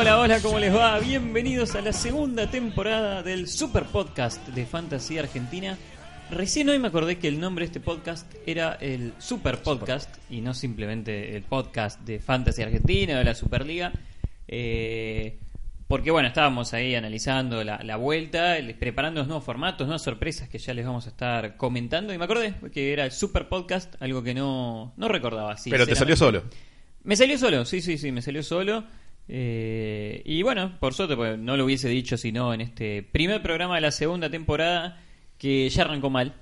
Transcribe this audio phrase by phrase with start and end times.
[0.00, 0.96] Hola, hola, ¿cómo les va?
[1.00, 5.76] Bienvenidos a la segunda temporada del Super Podcast de Fantasía Argentina.
[6.30, 10.40] Recién hoy me acordé que el nombre de este podcast era el Super Podcast y
[10.40, 13.90] no simplemente el podcast de Fantasy Argentina o de la Superliga.
[14.46, 15.36] Eh,
[15.88, 20.48] porque bueno, estábamos ahí analizando la, la vuelta, el- preparando los nuevos formatos, nuevas sorpresas
[20.48, 22.14] que ya les vamos a estar comentando.
[22.14, 25.56] Y me acordé que era el Super Podcast, algo que no, no recordaba.
[25.68, 26.44] Pero te salió solo.
[27.02, 28.84] Me salió solo, sí, sí, sí, me salió solo.
[29.28, 33.74] Eh, y bueno, por suerte, pues no lo hubiese dicho sino en este primer programa
[33.74, 35.02] de la segunda temporada
[35.36, 36.34] que ya arrancó mal.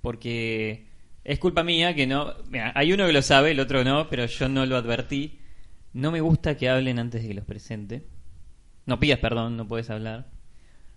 [0.00, 0.86] Porque
[1.24, 2.34] es culpa mía que no.
[2.48, 5.38] Mira, hay uno que lo sabe, el otro no, pero yo no lo advertí.
[5.92, 8.04] No me gusta que hablen antes de que los presente.
[8.86, 10.30] No pidas perdón, no puedes hablar.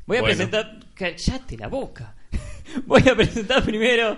[0.06, 0.36] Voy a Bueno.
[0.36, 0.80] presentar.
[0.94, 2.16] Callate la boca.
[2.86, 4.18] Voy a presentar primero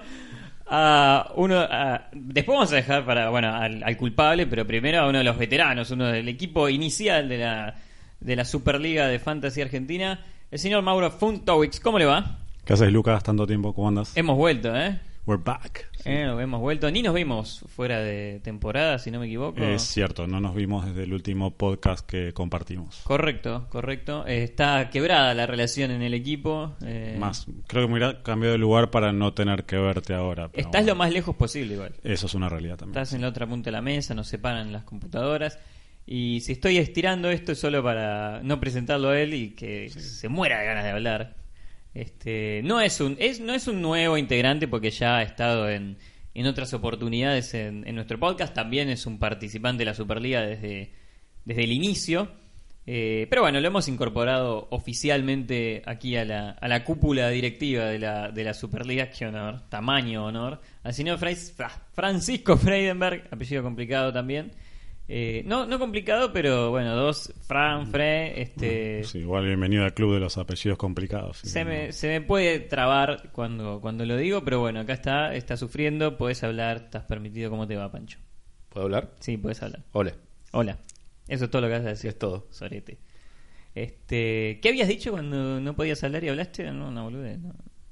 [0.76, 1.60] a uno.
[1.60, 5.24] a- después vamos a dejar para bueno al, al culpable, pero primero a uno de
[5.24, 7.76] los veteranos, uno del equipo inicial de la,
[8.20, 11.80] de la Superliga de Fantasy Argentina, el señor Mauro Funtowix.
[11.80, 12.40] ¿Cómo le va?
[12.66, 13.22] ¿Qué haces, Lucas?
[13.24, 14.18] Tanto tiempo, ¿cómo andas?
[14.18, 15.00] Hemos vuelto, ¿eh?
[15.26, 15.90] We're back.
[16.04, 16.92] Eh, hemos vuelto.
[16.92, 19.64] Ni nos vimos fuera de temporada, si no me equivoco.
[19.64, 23.00] Es cierto, no nos vimos desde el último podcast que compartimos.
[23.06, 24.28] Correcto, correcto.
[24.28, 26.76] Eh, está quebrada la relación en el equipo.
[26.86, 30.50] eh, Más, creo que me hubiera cambiado de lugar para no tener que verte ahora.
[30.52, 31.94] Estás lo más lejos posible igual.
[32.04, 33.02] Eso es una realidad también.
[33.02, 35.58] Estás en la otra punta de la mesa, nos separan las computadoras.
[36.06, 40.28] Y si estoy estirando esto es solo para no presentarlo a él y que se
[40.28, 41.43] muera de ganas de hablar.
[41.94, 45.98] Este, no es un es no es un nuevo integrante porque ya ha estado en,
[46.34, 48.54] en otras oportunidades en, en nuestro podcast.
[48.54, 50.92] También es un participante de la Superliga desde,
[51.46, 52.32] desde el inicio.
[52.86, 58.00] Eh, pero bueno, lo hemos incorporado oficialmente aquí a la, a la cúpula directiva de
[58.00, 59.10] la, de la Superliga.
[59.10, 60.60] Qué honor, tamaño honor.
[60.84, 64.52] Al señor Fra- Francisco Freidenberg, apellido complicado también.
[65.10, 69.04] Eh, no, no complicado, pero bueno, dos, Fran, Fre, este...
[69.04, 71.38] Sí, igual bienvenido al club de los apellidos complicados.
[71.40, 71.72] Se no.
[71.72, 76.18] me, se me puede trabar cuando, cuando lo digo, pero bueno, acá está, está sufriendo,
[76.18, 78.18] puedes hablar, estás permitido, ¿cómo te va, Pancho?
[78.70, 79.12] ¿Puedo hablar?
[79.20, 79.84] Sí, puedes hablar.
[79.92, 80.14] Hola.
[80.52, 80.78] Hola.
[81.28, 82.10] Eso es todo lo que vas a decir.
[82.10, 82.48] Es todo.
[82.50, 82.98] Sorete.
[83.76, 86.64] Este, ¿Qué habías dicho cuando no podías hablar y hablaste?
[86.72, 86.92] No.
[86.92, 87.10] No.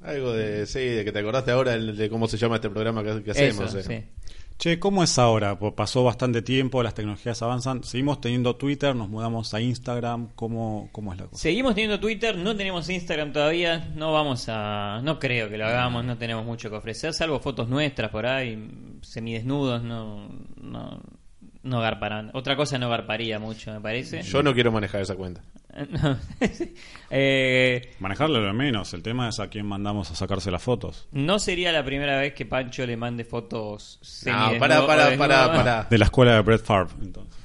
[0.01, 3.03] Algo de, sí, de que te acordaste ahora el- de cómo se llama este programa
[3.03, 3.73] que, que hacemos.
[3.75, 3.83] Eso, eh.
[3.83, 4.20] sí.
[4.61, 5.57] Che, ¿cómo es ahora?
[5.57, 7.83] Pues pasó bastante tiempo, las tecnologías avanzan.
[7.83, 10.27] Seguimos teniendo Twitter, nos mudamos a Instagram.
[10.35, 11.41] ¿Cómo, cómo es la cosa?
[11.41, 16.05] Seguimos teniendo Twitter, no tenemos Instagram todavía, no vamos a, no creo que lo hagamos,
[16.05, 20.29] no tenemos mucho que ofrecer, salvo fotos nuestras por ahí, semidesnudos, no,
[20.61, 21.01] no,
[21.63, 22.31] no garparán.
[22.33, 24.21] Otra cosa no garparía mucho, me parece.
[24.23, 25.41] Yo no quiero manejar esa cuenta.
[25.89, 26.17] No.
[27.09, 28.93] Eh, Manejarlo lo menos.
[28.93, 31.07] El tema es a quién mandamos a sacarse las fotos.
[31.11, 35.83] no sería la primera vez que Pancho le mande fotos No, para, desnudo para, para.
[35.89, 37.35] De la escuela de Brett Favre, entonces.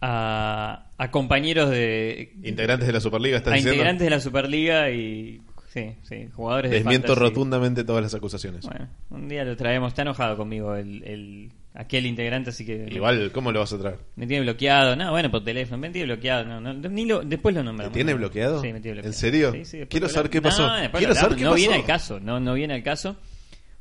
[0.00, 3.74] a, a compañeros de Integrantes de la Superliga, ¿estás a diciendo?
[3.74, 8.64] integrantes de la Superliga y sí, sí, jugadores de Desmiento rotundamente todas las acusaciones.
[8.66, 9.88] Bueno, un día lo traemos.
[9.88, 13.98] Está enojado conmigo el, el- aquel integrante, así que Igual, ¿cómo lo vas a traer?
[14.16, 14.96] me tiene bloqueado.
[14.96, 15.78] No, bueno, por teléfono.
[15.78, 16.44] Me tiene bloqueado.
[16.44, 17.92] No, no, ni lo, después lo nombramos.
[17.92, 18.60] ¿Te tiene No, bloqueado?
[18.60, 19.08] Sí, me tiene bloqueado.
[19.08, 19.52] ¿En serio?
[19.52, 20.66] Sí, sí, después Quiero saber qué pasó.
[20.66, 21.56] No, Quiero saber qué No pasó.
[21.56, 22.20] viene al caso.
[22.20, 23.16] No, no viene al caso.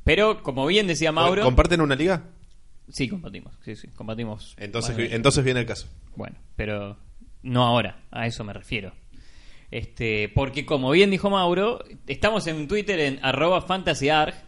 [0.04, 1.44] Pero, como bien decía Mauro.
[1.44, 2.24] ¿Comparten una liga?
[2.90, 3.54] sí, compartimos.
[3.66, 4.56] Sí, sí, compartimos.
[4.58, 5.88] Entonces, Bueno, entonces viene el caso.
[6.16, 6.98] Bueno, pero
[7.44, 8.94] no ahora, a eso me refiero.
[9.72, 14.47] Este, porque como bien dijo Mauro, estamos en Twitter en arroba fantasyarg.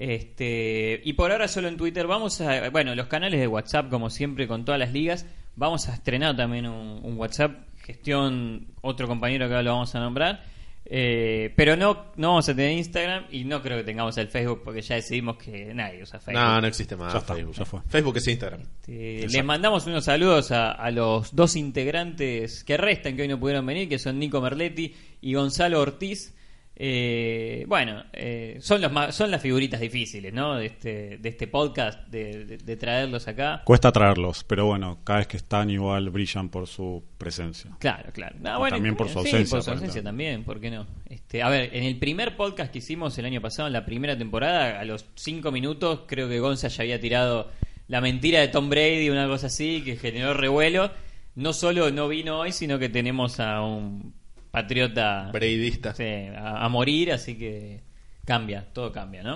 [0.00, 2.06] Este, y por ahora solo en Twitter.
[2.06, 5.26] Vamos a, bueno, los canales de WhatsApp, como siempre, con todas las ligas.
[5.56, 7.52] Vamos a estrenar también un, un WhatsApp,
[7.82, 10.42] gestión, otro compañero que ahora lo vamos a nombrar.
[10.86, 14.62] Eh, pero no, no vamos a tener Instagram y no creo que tengamos el Facebook
[14.64, 16.42] porque ya decidimos que nadie usa Facebook.
[16.42, 17.54] No, no existe más Ya está, Facebook.
[17.56, 17.80] ya fue.
[17.86, 18.60] Facebook es Instagram.
[18.80, 23.38] Este, les mandamos unos saludos a, a los dos integrantes que restan, que hoy no
[23.38, 26.34] pudieron venir, que son Nico Merletti y Gonzalo Ortiz.
[26.82, 30.54] Eh, bueno, eh, son, los son las figuritas difíciles, ¿no?
[30.56, 33.60] De este, de este podcast, de, de- de traerlos acá.
[33.66, 37.72] Cuesta traerlos, pero bueno, cada vez que están igual brillan por su presencia.
[37.80, 38.36] Claro, claro.
[38.58, 40.86] Bueno, también por su sí, ausencia, por su ausencia también, ¿por qué no?
[41.06, 44.16] Este, a ver, en el primer podcast que hicimos el año pasado, en la primera
[44.16, 47.50] temporada, a los cinco minutos, creo que Gonza ya había tirado
[47.88, 50.90] la mentira de Tom Brady, una cosa así, que generó revuelo.
[51.34, 54.14] No solo no vino hoy, sino que tenemos a un
[54.50, 55.94] patriota Breidista.
[55.94, 57.82] sí, a, a morir, así que
[58.24, 59.34] cambia, todo cambia, ¿no?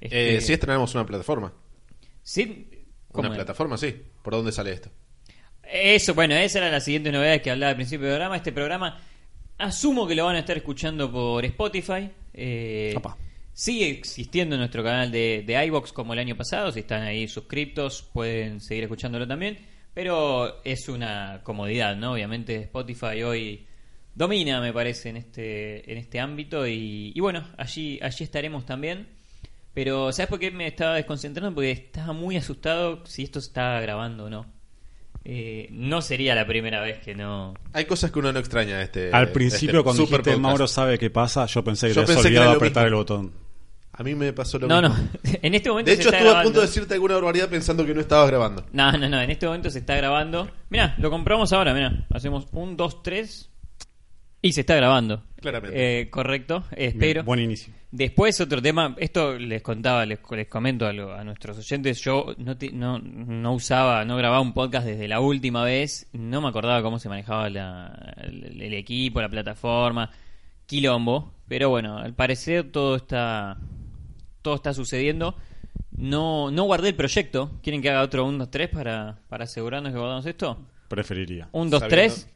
[0.00, 1.52] Eh, Este, sí estrenamos una plataforma.
[2.22, 2.68] sí,
[3.12, 3.38] ¿cómo Una es?
[3.44, 3.94] plataforma, sí.
[4.22, 4.90] ¿Por dónde sale esto?
[5.62, 8.36] Eso, bueno, esa era la siguiente novedad que hablaba al principio del programa.
[8.36, 8.98] Este programa,
[9.58, 12.10] asumo que lo van a estar escuchando por Spotify.
[12.34, 12.94] Eh,
[13.52, 16.72] sigue existiendo nuestro canal de, de iBox como el año pasado.
[16.72, 19.58] Si están ahí suscriptos, pueden seguir escuchándolo también.
[19.94, 22.12] Pero es una comodidad, ¿no?
[22.12, 23.66] Obviamente Spotify hoy
[24.20, 26.66] domina, me parece, en este, en este ámbito.
[26.66, 29.08] Y, y bueno, allí, allí estaremos también.
[29.74, 31.54] Pero, ¿sabes por qué me estaba desconcentrando?
[31.54, 34.46] Porque estaba muy asustado si esto se estaba grabando o no.
[35.24, 37.54] Eh, no sería la primera vez que no.
[37.72, 39.10] Hay cosas que uno no extraña de este.
[39.12, 40.40] Al principio, este cuando dijiste podcast.
[40.40, 42.84] Mauro sabe qué pasa, yo pensé que Yo te habías pensé que olvidado lo apretar
[42.84, 42.88] mismo.
[42.98, 43.32] el botón.
[43.92, 44.88] A mí me pasó lo No, no.
[44.88, 45.08] mismo.
[45.42, 47.84] En este momento De se hecho, está estuve a punto de decirte alguna barbaridad pensando
[47.84, 48.64] que no estabas grabando.
[48.72, 49.20] No, no, no.
[49.20, 50.50] En este momento se está grabando.
[50.70, 51.74] Mira, lo comprobamos ahora.
[51.74, 53.50] Mira, hacemos un, dos, tres.
[54.42, 55.22] Y se está grabando.
[55.40, 56.00] Claramente.
[56.00, 56.64] Eh, correcto.
[56.74, 57.24] Bien, espero.
[57.24, 57.72] buen inicio.
[57.92, 62.34] Después otro tema, esto les contaba, les, les comento a, lo- a nuestros oyentes, yo
[62.38, 66.48] no, te- no, no usaba, no grababa un podcast desde la última vez, no me
[66.48, 70.08] acordaba cómo se manejaba la- el, el equipo, la plataforma,
[70.66, 73.58] quilombo, pero bueno, al parecer todo está,
[74.40, 75.34] todo está sucediendo.
[75.90, 79.92] No, no guardé el proyecto, ¿quieren que haga otro 1, 2, 3 para, para asegurarnos
[79.92, 80.64] que guardamos esto?
[80.88, 81.48] Preferiría.
[81.52, 82.28] 1, 2, Sabiendo- 3.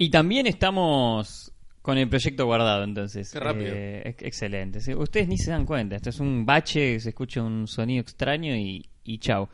[0.00, 1.52] Y también estamos
[1.82, 3.30] con el proyecto guardado, entonces.
[3.32, 3.74] Qué rápido.
[3.74, 4.80] Eh, ex- excelente.
[4.80, 5.96] Sí, Ustedes ni se dan cuenta.
[5.96, 9.48] Esto es un bache, se escucha un sonido extraño y, y chau.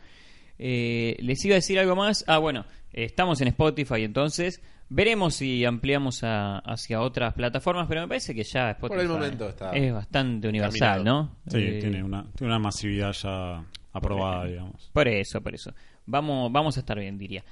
[0.58, 2.24] Eh, les iba a decir algo más.
[2.28, 4.62] Ah, bueno, estamos en Spotify, entonces.
[4.88, 9.48] Veremos si ampliamos a- hacia otras plataformas, pero me parece que ya Spotify el momento
[9.48, 11.04] está es bastante universal, caminado.
[11.44, 11.50] ¿no?
[11.50, 14.90] Sí, Eh, tiene, una, tiene una masividad ya aprobada, digamos.
[14.92, 15.72] por eso, por eso.
[16.06, 17.42] Vamos, vamos a estar bien, diría.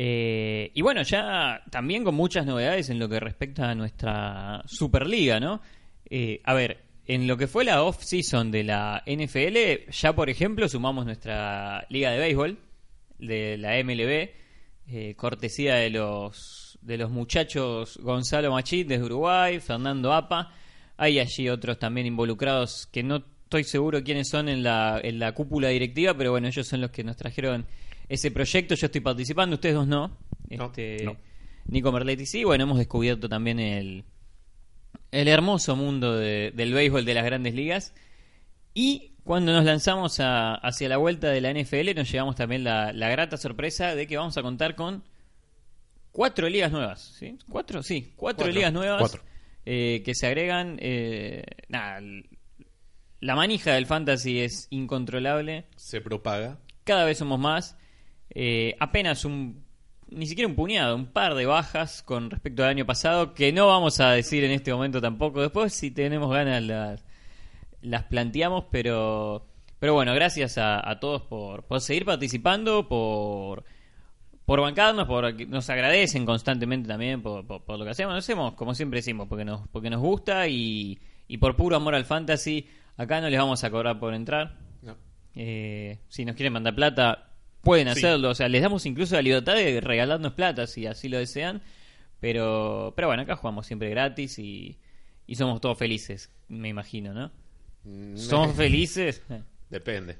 [0.00, 5.40] Eh, y bueno, ya también con muchas novedades en lo que respecta a nuestra Superliga,
[5.40, 5.60] ¿no?
[6.08, 10.68] Eh, a ver, en lo que fue la off-season de la NFL, ya por ejemplo
[10.68, 12.58] sumamos nuestra liga de béisbol,
[13.18, 14.30] de la MLB,
[14.86, 20.52] eh, cortesía de los, de los muchachos Gonzalo Machín desde Uruguay, Fernando Apa.
[20.96, 25.32] Hay allí otros también involucrados que no estoy seguro quiénes son en la, en la
[25.32, 27.66] cúpula directiva, pero bueno, ellos son los que nos trajeron
[28.08, 28.74] ese proyecto.
[28.74, 30.16] Yo estoy participando, ustedes dos no.
[30.50, 31.16] No, Este, no.
[31.66, 32.44] Nico Merletti sí.
[32.44, 34.04] Bueno, hemos descubierto también el,
[35.10, 37.94] el hermoso mundo de- del béisbol de las grandes ligas.
[38.74, 42.92] Y cuando nos lanzamos a- hacia la vuelta de la NFL, nos llevamos también la,
[42.92, 45.04] la grata sorpresa de que vamos a contar con
[46.12, 47.14] cuatro ligas nuevas.
[47.18, 47.36] ¿Sí?
[47.50, 47.82] ¿Cuatro?
[47.82, 48.52] Sí, cuatro, Cuatro.
[48.54, 49.22] ligas nuevas Cuatro.
[49.66, 50.78] eh, que se agregan.
[50.80, 52.00] eh, nada,
[53.20, 55.66] la manija del fantasy es incontrolable.
[55.76, 56.58] Se propaga.
[56.84, 57.76] Cada vez somos más.
[58.40, 59.64] Eh, apenas un.
[60.10, 63.66] Ni siquiera un puñado, un par de bajas con respecto al año pasado, que no
[63.66, 65.42] vamos a decir en este momento tampoco.
[65.42, 67.04] Después, si tenemos ganas, las,
[67.82, 69.44] las planteamos, pero.
[69.80, 73.64] Pero bueno, gracias a, a todos por, por seguir participando, por,
[74.44, 78.12] por bancarnos, por nos agradecen constantemente también por, por- por lo que hacemos.
[78.14, 80.98] Lo hacemos, como siempre decimos, porque nos, porque nos gusta y,
[81.28, 82.66] y por puro amor al fantasy.
[82.96, 84.56] Acá no les vamos a cobrar por entrar.
[84.82, 84.96] No.
[85.36, 87.27] Eh, si nos quieren mandar plata,
[87.62, 87.98] pueden Sí.
[88.04, 88.30] hacerlo.
[88.30, 91.62] O sea, les damos incluso la libertad de regalarnos plata si así lo desean.
[92.20, 94.78] Pero, pero bueno, acá jugamos siempre gratis y,
[95.26, 97.30] y somos todos felices, me imagino, ¿no?
[97.84, 99.22] Mm, Somos felices.
[99.70, 100.18] Depende.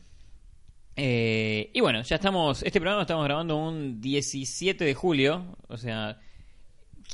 [0.94, 2.62] Eh, y bueno, ya estamos.
[2.62, 5.56] Este programa lo estamos grabando un 17 de julio.
[5.68, 6.20] O sea,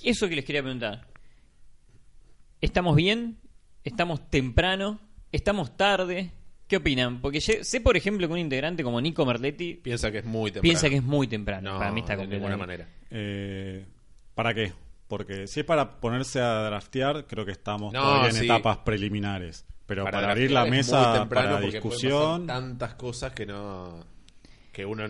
[0.02, 1.06] eso que les quería preguntar.
[2.60, 3.38] ¿Estamos bien?
[3.84, 4.98] ¿Estamos temprano?
[5.32, 6.30] ¿Estamos tarde?
[6.66, 7.20] ¿Qué opinan?
[7.20, 10.62] Porque sé, por ejemplo, que un integrante como Nico Merletti Piensa que es muy temprano.
[10.62, 11.74] piensa que es muy temprano.
[11.74, 12.88] No, Para mí está de ninguna manera.
[13.10, 13.84] Eh,
[14.34, 14.72] ¿Para qué?
[15.06, 18.44] Porque si es para ponerse a draftear, creo que estamos No, todavía en sí.
[18.46, 19.66] etapas preliminares.
[19.86, 24.04] Pero para, abrir la mesa para discusión, pasar tantas cosas que no
[24.72, 25.04] que uno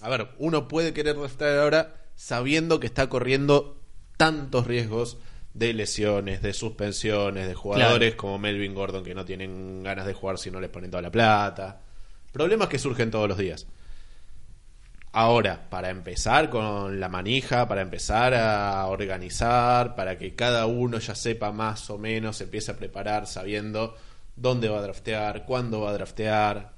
[0.00, 3.82] a ver uno puede querer draftear ahora sabiendo que está corriendo
[4.16, 5.18] tantos riesgos
[5.54, 10.38] de lesiones de suspensiones de jugadores como Melvin Gordon que no tienen ganas de jugar
[10.38, 11.80] si no les ponen toda la plata
[12.32, 13.66] problemas que surgen todos los días
[15.14, 21.14] Ahora, para empezar con la manija, para empezar a organizar, para que cada uno ya
[21.14, 23.94] sepa más o menos, se empiece a preparar sabiendo
[24.36, 26.72] dónde va a draftear, cuándo va a draftear.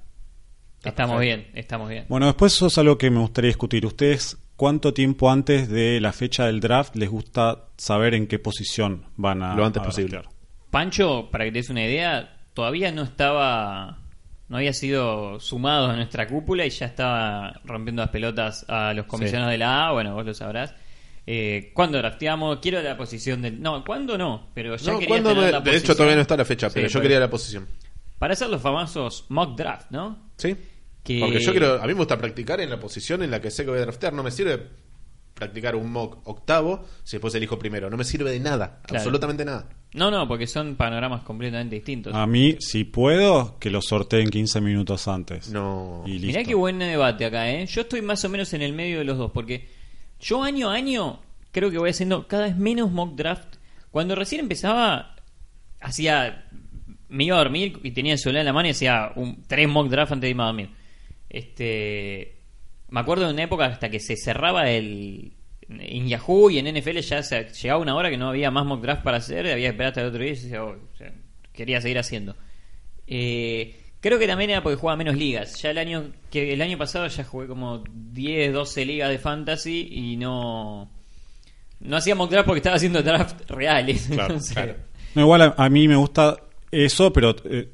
[0.83, 1.19] Estamos perfecto.
[1.21, 2.07] bien, estamos bien.
[2.09, 3.87] Bueno, después eso es algo que me gustaría discutir.
[3.87, 9.05] ¿Ustedes cuánto tiempo antes de la fecha del draft les gusta saber en qué posición
[9.17, 10.11] van a Lo antes a posible.
[10.11, 10.35] draftear?
[10.71, 13.99] Pancho, para que te des una idea, todavía no estaba.
[14.49, 19.07] No había sido sumado a nuestra cúpula y ya estaba rompiendo las pelotas a los
[19.07, 19.93] comisionados de la A.
[19.93, 20.75] Bueno, vos lo sabrás.
[21.27, 22.59] Eh, ¿Cuándo drafteamos?
[22.61, 23.61] Quiero la posición del.
[23.63, 24.49] No, ¿cuándo no?
[24.53, 26.69] Pero ya No, quería ¿cuándo tener me- la de hecho, todavía no está la fecha,
[26.69, 27.67] Sí, pero yo quería la posición.
[28.19, 30.19] Para hacer los famosos mock draft, ¿no?
[30.37, 30.55] ¿Sí?
[31.05, 33.51] Que- Porque yo quiero, a mí me gusta practicar en la posición en la que
[33.53, 34.13] sé que voy a draftear.
[34.13, 34.59] No me sirve
[35.35, 37.91] practicar un mock octavo si después elijo primero.
[37.91, 39.01] No me sirve de nada, Claro.
[39.01, 39.69] absolutamente nada.
[39.93, 42.15] No, no, porque son panoramas completamente distintos.
[42.15, 45.51] A mí, si puedo, que lo sorteen 15 minutos antes.
[45.51, 46.03] No.
[46.07, 46.27] Y listo.
[46.27, 47.67] Mirá qué buen debate acá, ¿eh?
[47.67, 49.69] Yo estoy más o menos en el medio de los dos, porque
[50.21, 51.21] yo año a año
[51.53, 53.57] creo que voy haciendo cada vez menos mock draft.
[53.91, 55.15] Cuando recién empezaba,
[55.81, 56.47] hacía.
[57.09, 59.69] Me iba a dormir y tenía el celular en la mano y hacía un, tres
[59.69, 60.71] mock draft antes de irme a dormir.
[61.35, 62.37] Este.
[62.91, 65.33] Me acuerdo de una época hasta que se cerraba el.
[65.69, 68.83] En Yahoo y en NFL ya se, llegaba una hora que no había más mock
[68.83, 71.13] draft para hacer, había que esperar hasta el otro día y decía, "Oh", o sea,
[71.53, 72.37] quería seguir haciendo.
[73.07, 75.61] Eh, creo que también era porque jugaba menos ligas.
[75.63, 79.89] Ya el año que el año pasado ya jugué como 10, 12 ligas de fantasy
[79.91, 80.91] y no
[81.81, 84.07] no hacía mock draft porque estaba haciendo draft reales.
[84.13, 84.77] Claro, Entonces, claro.
[85.15, 86.37] No, igual a, a mí me gusta
[86.71, 87.71] eso, pero eh,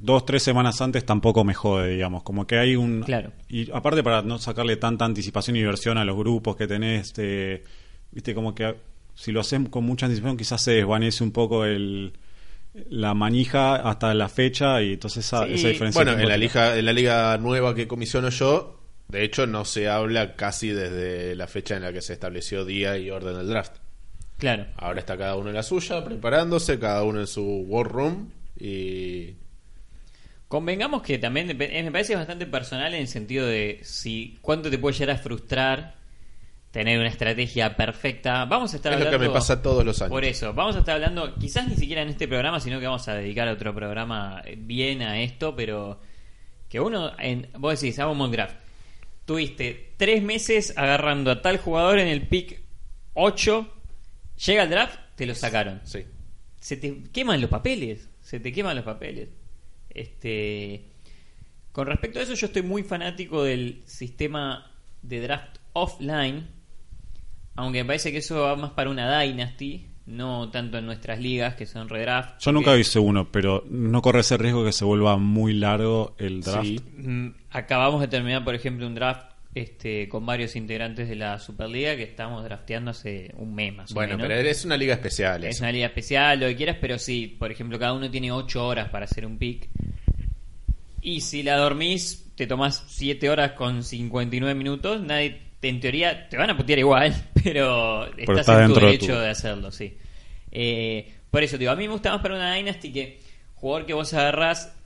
[0.00, 2.22] dos, tres semanas antes tampoco me jode, digamos.
[2.22, 3.02] Como que hay un...
[3.02, 3.32] Claro.
[3.48, 7.64] Y aparte para no sacarle tanta anticipación y diversión a los grupos que tenés, este,
[8.10, 8.74] viste, como que
[9.14, 12.12] si lo hacen con mucha anticipación quizás se desvanece un poco el
[12.88, 15.54] la manija hasta la fecha y entonces esa, Sí.
[15.54, 16.04] esa diferencia.
[16.04, 19.88] Bueno, en la, liga, en la liga nueva que comisiono yo, de hecho no se
[19.88, 23.72] habla casi desde la fecha en la que se estableció día y orden del draft.
[24.38, 24.66] claro.
[24.76, 29.34] Ahora está cada uno en la suya, preparándose, cada uno en su war room y...
[30.50, 34.78] Convengamos que también eh, me parece bastante personal en el sentido de si cuánto te
[34.78, 35.94] puede llegar a frustrar
[36.72, 38.46] tener una estrategia perfecta.
[38.46, 40.10] Vamos a estar Es lo que hablando me pasa todos los años.
[40.10, 43.06] Por eso, vamos a estar hablando, quizás ni siquiera en este programa, sino que vamos
[43.06, 46.00] a dedicar a otro programa bien a esto, pero
[46.68, 48.56] que uno, en, vos decís, hago un mock draft.
[49.26, 52.60] Tuviste tres meses agarrando a tal jugador en el pick
[53.14, 53.72] 8,
[54.46, 55.80] llega el draft, te lo sacaron.
[55.84, 56.04] Sí.
[56.58, 59.28] Se te queman los papeles, se te queman los papeles.
[59.94, 60.84] Este,
[61.72, 64.70] con respecto a eso, yo estoy muy fanático del sistema
[65.02, 66.48] de draft offline,
[67.56, 71.54] aunque me parece que eso va más para una dynasty, no tanto en nuestras ligas
[71.54, 72.40] que son redraft.
[72.40, 76.40] Yo nunca hice uno, pero no corre ese riesgo que se vuelva muy largo el
[76.40, 76.66] draft.
[76.66, 76.80] Sí.
[76.96, 81.96] mm, Acabamos de terminar, por ejemplo, un draft este, con varios integrantes de la Superliga
[81.96, 84.28] que estamos drafteando hace un mes más Bueno, o menos.
[84.36, 85.42] pero es una liga especial.
[85.44, 85.64] Es eso.
[85.64, 88.88] una liga especial, lo que quieras, pero sí, por ejemplo, cada uno tiene 8 horas
[88.90, 89.68] para hacer un pick.
[91.02, 96.36] Y si la dormís, te tomás 7 horas con 59 minutos, nadie, en teoría, te
[96.36, 97.14] van a putear igual,
[97.44, 99.96] pero estás está en tu de derecho tu- de hacerlo, sí.
[100.52, 103.20] Eh, por eso, digo, a mí me gusta más para una Dynasty que
[103.54, 104.76] jugador que vos agarrás,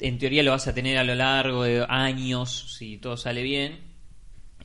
[0.00, 3.78] en teoría lo vas a tener a lo largo de años, si todo sale bien.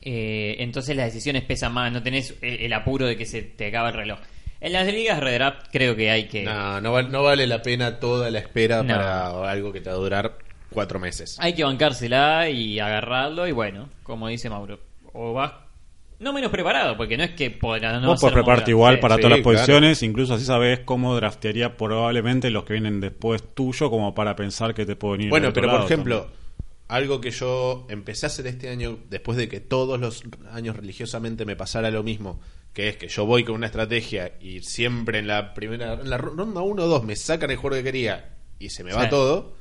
[0.02, 3.66] Eh, entonces las decisiones pesan más, no tenés el, el apuro de que se te
[3.68, 4.18] acaba el reloj.
[4.60, 6.42] En las ligas redraft creo que hay que...
[6.44, 8.94] No, no, val- no vale la pena toda la espera No.
[8.94, 10.38] para algo que te va a durar
[10.70, 11.36] cuatro meses.
[11.40, 14.78] Hay que bancársela y agarrarlo y bueno, como dice Mauro,
[15.12, 15.52] o vas
[16.18, 19.20] no menos preparado, porque no es que podrás no Vos podés prepararte igual para sí,
[19.22, 19.56] todas las claro.
[19.58, 24.74] posiciones, incluso así sabes cómo draftearía probablemente los que vienen después tuyo, como para pensar
[24.74, 26.40] que te pueden ir Bueno, pero por ejemplo, también.
[26.88, 31.44] algo que yo empecé a hacer este año, después de que todos los años religiosamente
[31.44, 32.40] me pasara lo mismo,
[32.72, 36.18] que es que yo voy con una estrategia y siempre en la primera, en la
[36.18, 39.10] ronda 1 o 2 me sacan el juego que quería y se me va Sí.
[39.10, 39.54] todo.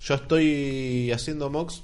[0.00, 1.82] Yo estoy haciendo mocks,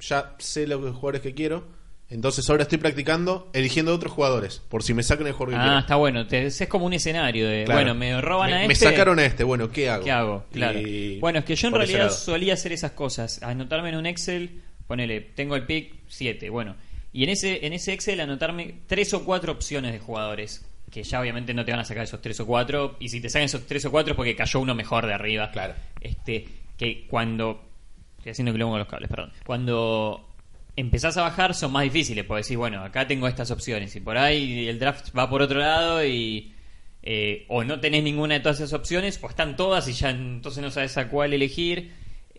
[0.00, 1.64] ya sé los jugadores que quiero,
[2.10, 5.62] entonces ahora estoy practicando eligiendo otros jugadores, por si me sacan el juego que Ah,
[5.62, 5.78] quiero.
[5.80, 7.78] está bueno, te, es como un escenario de, Claro.
[7.80, 8.84] bueno, me roban me, a me este.
[8.86, 10.04] sacaron a este, bueno, ¿qué hago?
[10.04, 10.44] ¿Qué hago?
[10.52, 10.78] Claro.
[10.80, 12.18] Y Bueno, es que yo en por ese realidad lado.
[12.24, 13.42] solía hacer esas cosas.
[13.42, 16.76] Anotarme en un Excel, ponele, tengo el pick 7, bueno.
[17.12, 20.66] Y en ese, en ese Excel anotarme tres o cuatro opciones de jugadores.
[20.90, 22.96] Que ya obviamente no te van a sacar esos tres o cuatro.
[23.00, 25.50] Y si te sacan esos tres o cuatro es porque cayó uno mejor de arriba.
[25.50, 25.74] Claro.
[26.00, 26.46] Este,
[26.76, 27.64] que cuando.
[28.18, 29.32] Estoy haciendo que con los cables, perdón.
[29.44, 30.33] Cuando
[30.76, 32.24] empezás a bajar son más difíciles.
[32.24, 33.94] Porque decís, bueno, acá tengo estas opciones.
[33.96, 36.52] Y por ahí el draft va por otro lado y.
[37.02, 40.62] eh, o no tenés ninguna de todas esas opciones, o están todas y ya entonces
[40.62, 41.92] no sabes a cuál elegir.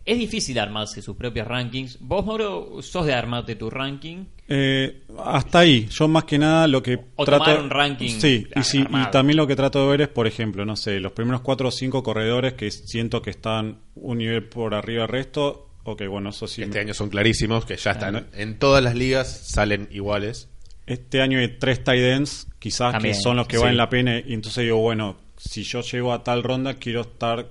[0.04, 1.98] Es difícil armarse sus propios rankings.
[2.00, 4.24] Vos, Mauro, sos de armarte tu ranking.
[4.48, 8.46] Eh, hasta ahí, yo más que nada lo que O trato tomar un ranking Sí,
[8.54, 11.10] y, si- y también lo que trato de ver es, por ejemplo, no sé, los
[11.10, 15.65] primeros cuatro o cinco corredores que siento que están un nivel por arriba del resto,
[15.86, 16.62] ok, bueno, eso sí.
[16.62, 18.16] Este año son clarísimos, que ya están.
[18.16, 20.48] Ah, En todas las ligas salen iguales.
[20.86, 23.62] Este año hay tres tight ends, quizás También, que son los que sí.
[23.62, 27.48] valen la pena, y entonces digo, bueno, si yo llego a tal ronda, quiero estar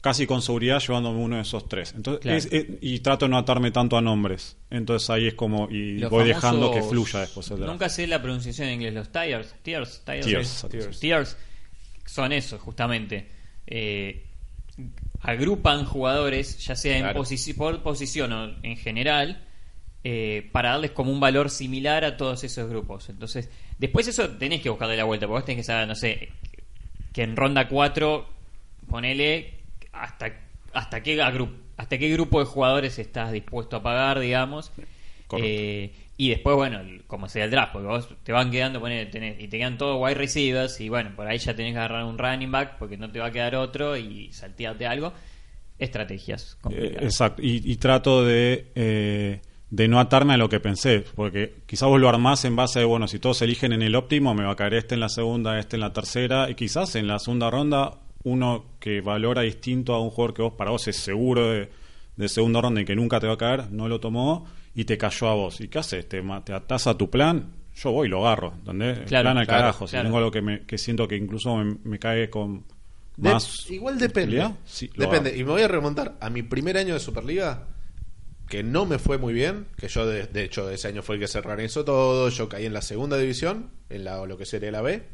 [0.00, 1.92] casi con seguridad llevándome uno de esos tres.
[1.94, 2.38] Entonces, Claro.
[2.38, 4.56] es- es- y trato de no atarme tanto a nombres.
[4.70, 7.60] Entonces ahí es como, y Los voy famosos- dejando que fluya después el.
[7.60, 8.94] Nunca sé la pronunciación en inglés.
[8.94, 11.36] Los tiers, Tiers, tiers, tiers.
[12.06, 13.28] son eso, justamente.
[13.66, 14.24] Eh,
[15.20, 17.22] agrupan jugadores, ya sea en Claro.
[17.22, 19.44] posici- por posición o en general,
[20.02, 23.08] eh, para darles como un valor similar a todos esos grupos.
[23.10, 26.30] Entonces, después eso tenés que buscarle la vuelta, porque vos tenés que saber, no sé,
[27.12, 28.26] que en ronda 4,
[28.88, 29.54] ponele
[29.92, 30.32] hasta,
[30.72, 31.20] hasta, qué,
[31.76, 34.72] hasta qué grupo de jugadores estás dispuesto a pagar, digamos.
[35.38, 39.36] Eh, y después, bueno, como sea el draft, porque vos te van quedando, ponele, tenés-
[39.40, 42.18] y te quedan todos wide receivers, y bueno, por ahí ya tenés que agarrar un
[42.18, 45.14] running back porque no te va a quedar otro y saltearte algo.
[45.78, 51.04] Estrategias Eh, exacto, y, y trato de, eh, de no atarme a lo que pensé,
[51.14, 54.34] porque quizás vos lo armás en base de, bueno, si todos eligen en el óptimo,
[54.34, 57.06] me va a caer este en la segunda, este en la tercera, y quizás en
[57.06, 60.96] la segunda ronda uno que valora distinto a un jugador que vos para vos es
[60.96, 61.70] seguro de,
[62.16, 64.96] de segunda ronda y que nunca te va a caer, no lo tomó y te
[64.98, 65.60] cayó a vos.
[65.60, 66.08] ¿Y qué haces?
[66.08, 67.52] ¿Te, te atás a tu plan?
[67.76, 68.98] Yo voy y lo agarro, ¿entendés?
[68.98, 69.86] El plan al claro, carajo.
[69.86, 70.06] Si claro.
[70.06, 72.64] tengo algo que, me, que siento que incluso me, me cae con
[73.16, 73.70] De- más...
[73.70, 74.52] igual depende.
[74.64, 75.30] sí, depende.
[75.30, 75.38] hago.
[75.40, 77.68] Y me voy a remontar a mi primer año de Superliga,
[78.48, 81.20] que no me fue muy bien, que yo de, de hecho ese año fue el
[81.20, 84.44] que se organizó todo, yo caí en la segunda división, en la, o lo que
[84.44, 85.04] sería la B.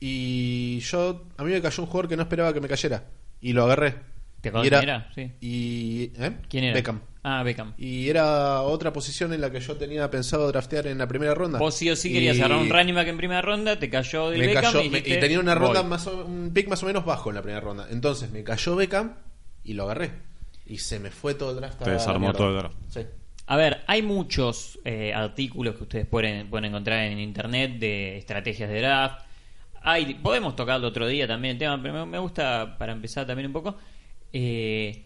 [0.00, 3.04] Y yo, a mí me cayó un jugador que no esperaba que me cayera.
[3.40, 3.94] Y lo agarré.
[4.40, 5.10] ¿Te Y acordás quién era?
[5.14, 5.32] Sí.
[5.40, 6.32] Y, ¿eh?
[6.48, 6.74] ¿Quién era?
[6.74, 7.00] Beckham.
[7.24, 7.74] Ah, Beckham.
[7.76, 11.58] Y era otra posición en la que yo tenía pensado draftear en la primera ronda.
[11.58, 14.30] Vos sí o sí querías Y agarrar un running back en primera ronda, te cayó
[14.30, 15.90] me Beckham cayó- y, me- dijiste, y tenía una ronda voy.
[15.90, 17.86] más o- un pick más o menos bajo en la primera ronda.
[17.90, 19.14] Entonces me cayó Beckham
[19.64, 20.12] y lo agarré.
[20.66, 21.82] Y se me fue todo el draft.
[21.82, 22.76] a Te desarmó todo el draft.
[22.88, 23.00] Sí.
[23.46, 28.68] A ver, hay muchos eh, artículos que ustedes pueden, pueden encontrar en internet de estrategias
[28.70, 29.22] de draft.
[29.82, 33.46] Hay, podemos tocarlo otro día también el tema, pero me, me gusta para empezar también
[33.46, 33.76] un poco.
[34.32, 35.04] Eh,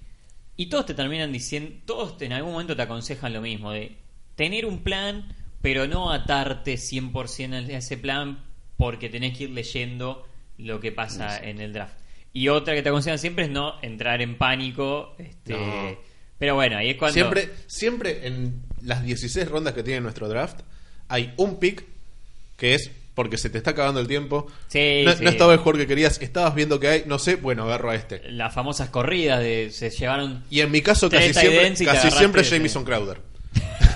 [0.57, 3.97] y todos te terminan diciendo, todos te- en algún momento te aconsejan lo mismo, de
[4.37, 8.45] tener un plan, pero no atarte 100% a ese plan
[8.77, 10.27] porque tenés que ir leyendo
[10.59, 11.95] lo que pasa en el draft.
[12.33, 15.15] Y otra que te aconsejan siempre es no entrar en pánico.
[15.19, 16.13] Este, No.
[16.39, 17.15] Pero bueno, ahí es cuando...
[17.15, 20.61] Siempre, siempre en las 16 rondas que tiene nuestro draft
[21.09, 21.85] hay un pick
[22.57, 24.47] que es porque se te está acabando el tiempo.
[24.69, 25.23] Sí, no, sí.
[25.25, 27.95] no estaba el jugador que querías, estabas viendo que hay, no sé, bueno, agarro a
[27.95, 28.23] este.
[28.31, 32.85] las famosas corridas de se llevaron Y en mi caso casi siempre, casi siempre Jamison
[32.85, 33.19] Crowder.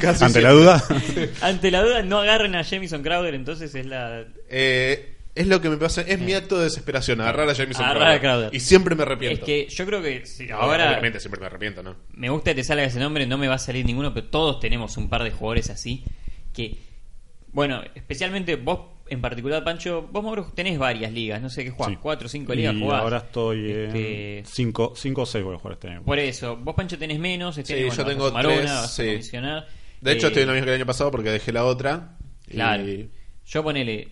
[0.00, 0.42] Casi Ante siempre.
[0.42, 0.84] la duda,
[1.40, 5.70] ante la duda no agarren a Jamison Crowder entonces es la Eh, es lo que
[5.70, 8.40] me pasa, es mi acto de desesperación, agarrar a Jamison Agarrar a Crowder.
[8.50, 8.54] Crowder.
[8.54, 9.40] Y siempre me arrepiento.
[9.40, 11.96] es que yo creo que si- ahora obviamente siempre me arrepiento, ¿no?
[12.12, 14.60] me gusta que te salga ese nombre no me va a salir ninguno pero todos
[14.60, 16.04] tenemos un par de jugadores así
[16.52, 16.76] que
[17.52, 21.90] bueno especialmente vos en particular Pancho vos Mauro tenés varias ligas no sé qué jugás
[21.92, 21.98] Sí.
[22.00, 25.58] cuatro o cinco ligas y jugás ahora estoy Este, en 5 o 6 voy a
[25.58, 26.02] jugar este año.
[26.02, 29.18] por eso vos Pancho tenés menos este Sí, año, yo bueno, tengo vas a sumar
[29.18, 29.38] tres, sí.
[30.00, 32.16] De hecho, Eh, estoy en lo mismo que el año pasado porque dejé la otra.
[32.46, 32.84] y- Claro.
[33.46, 34.08] Yo ponele.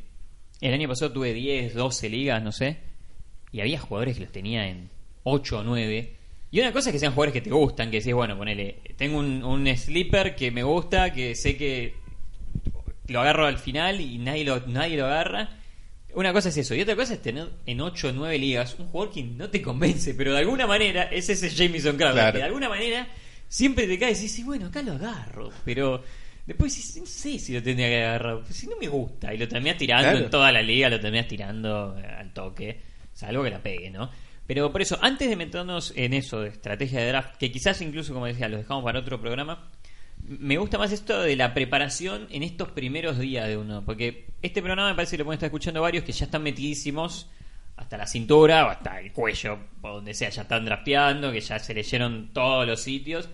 [0.61, 2.79] El año pasado tuve 10, 12 ligas, no sé.
[3.53, 4.88] Y había jugadores que los tenía en
[5.22, 6.14] 8 o 9.
[6.51, 8.81] Y una cosa es que sean jugadores que te gustan, que decís, bueno, ponele.
[8.96, 11.94] Tengo un, un sleeper que me gusta, que sé que
[13.09, 15.51] lo agarro al final y nadie lo, nadie lo agarra.
[16.14, 16.75] Una cosa es eso.
[16.75, 19.61] Y otra cosa es tener en 8 o 9 ligas un jugador que no te
[19.61, 22.14] convence, pero de alguna manera es ese Jamison Crowder.
[22.14, 22.33] Claro.
[22.33, 23.07] Que de alguna manera
[23.49, 25.51] siempre te cae y sí, bueno, acá lo agarro.
[25.64, 26.03] Pero
[26.47, 28.40] después no sé si lo tendría que agarrar.
[28.42, 29.35] pues si no me gusta.
[29.35, 30.25] Y lo terminás tirando Claro.
[30.25, 32.81] en toda la liga, lo terminás tirando eh, al toque.
[33.12, 34.11] Salvo que la pegue, ¿no?
[34.47, 38.14] Pero por eso, antes de meternos en eso de estrategia de draft, que quizás incluso,
[38.14, 39.71] como decía, lo dejamos para otro programa,
[40.23, 43.85] me gusta más esto de la preparación en estos primeros días de uno.
[43.85, 47.29] Porque este programa me parece que lo pueden estar escuchando varios que ya están metidísimos
[47.77, 51.59] hasta la cintura o hasta el cuello, o donde sea, ya están drafteando, que ya
[51.59, 53.29] se leyeron todos los sitios.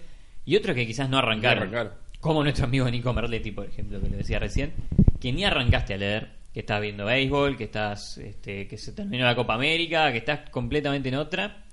[0.44, 1.70] Y otros que quizás no arrancaron.
[1.70, 2.02] No arrancaron.
[2.20, 4.72] Como nuestro amigo Nico Merletti, por ejemplo, que lo decía recién,
[5.20, 9.24] que ni arrancaste a leer, que estás viendo béisbol, que estás, este, que se terminó
[9.24, 11.64] la Copa América, que estás completamente en otra.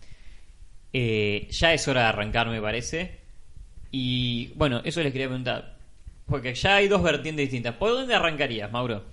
[0.94, 3.19] Eh, ya es hora de arrancar, me parece.
[3.92, 5.78] Y bueno, eso les quería preguntar.
[6.28, 7.76] Porque ya hay dos vertientes distintas.
[7.76, 9.04] ¿Por dónde arrancarías, Mauro?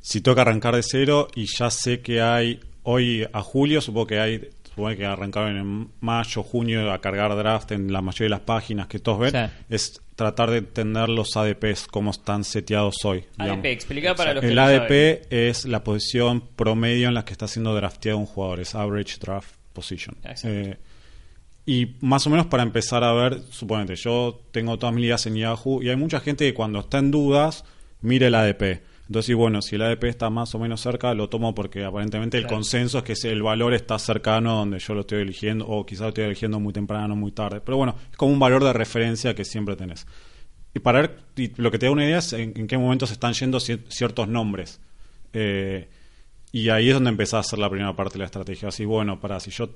[0.00, 4.20] Si toca arrancar de cero y ya sé que hay hoy a julio, supongo que
[4.20, 8.40] hay, supongo que arrancaron en mayo, junio a cargar draft en la mayoría de las
[8.40, 9.52] páginas que todos ven, Sí.
[9.70, 13.24] es tratar de entender los ADPs, cómo están seteados hoy.
[13.38, 13.58] digamos.
[13.64, 15.48] ADP, explica para los que El ADP saben.
[15.48, 19.50] es la posición promedio en la que está siendo drafteado un jugador, es Average Draft
[19.72, 20.16] Position.
[20.44, 20.76] Eh,
[21.66, 25.34] y más o menos para empezar a ver, suponete, yo tengo todas mis ligas en
[25.36, 27.64] Yahoo y hay mucha gente que cuando está en dudas
[28.00, 28.82] mire el ADP.
[29.08, 32.38] Entonces, y bueno, si el ADP está más o menos cerca, lo tomo porque aparentemente
[32.38, 36.02] el consenso es que el valor está cercano donde yo lo estoy eligiendo, o quizás
[36.02, 37.60] lo estoy eligiendo muy temprano, muy tarde.
[37.60, 40.06] Pero bueno, es como un valor de referencia que siempre tenés.
[40.74, 43.06] Y para ver, y lo que te da una idea es en, en qué momento
[43.06, 44.80] se están yendo cier- ciertos nombres.
[45.32, 45.88] Eh,
[46.50, 48.68] y ahí es donde empezás a hacer la primera parte de la estrategia.
[48.70, 49.70] Así, bueno, para si yo,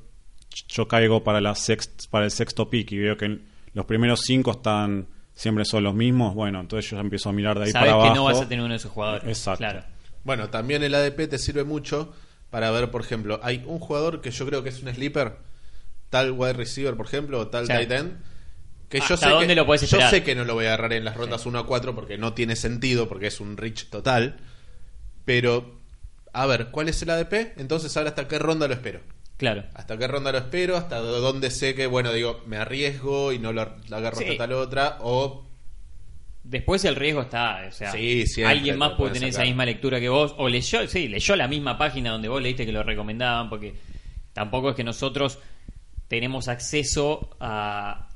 [0.68, 3.38] yo caigo para, la sext, para el sexto pick y veo que
[3.74, 7.58] los primeros cinco están siempre son los mismos, bueno, entonces yo ya empiezo a mirar
[7.58, 8.14] de ahí Sabes para que abajo.
[8.16, 9.24] no vas a tener uno de esos jugadores.
[9.26, 9.58] Exacto.
[9.58, 9.84] Claro.
[10.24, 12.12] Bueno, también el ADP te sirve mucho
[12.50, 15.36] para ver, por ejemplo, hay un jugador que yo creo que es un sleeper,
[16.10, 17.72] tal wide receiver, por ejemplo, o tal Sí.
[17.72, 18.20] tight end,
[18.90, 20.74] que yo ¿Hasta sé dónde que, lo podés yo sé que no lo voy a
[20.74, 23.88] agarrar en las rondas 1 a 4 porque no tiene sentido, porque es un reach
[23.88, 24.36] total,
[25.24, 25.78] pero
[26.32, 27.54] a ver, ¿cuál es el ADP?
[27.56, 29.00] Entonces ahora hasta qué ronda lo espero.
[29.40, 29.64] Claro.
[29.72, 30.76] ¿Hasta qué ronda lo espero?
[30.76, 34.24] ¿Hasta dónde sé que, bueno, digo, me arriesgo y no lo, lo agarro Sí.
[34.24, 34.98] hasta tal otra?
[35.00, 35.46] O
[36.44, 39.98] Después el riesgo está, o sea, Sí, siempre alguien más puede tener esa misma lectura
[39.98, 43.48] que vos, o leyó, sí, leyó la misma página donde vos leíste que lo recomendaban,
[43.48, 43.74] porque
[44.34, 45.38] tampoco es que nosotros
[46.08, 48.08] tenemos acceso a...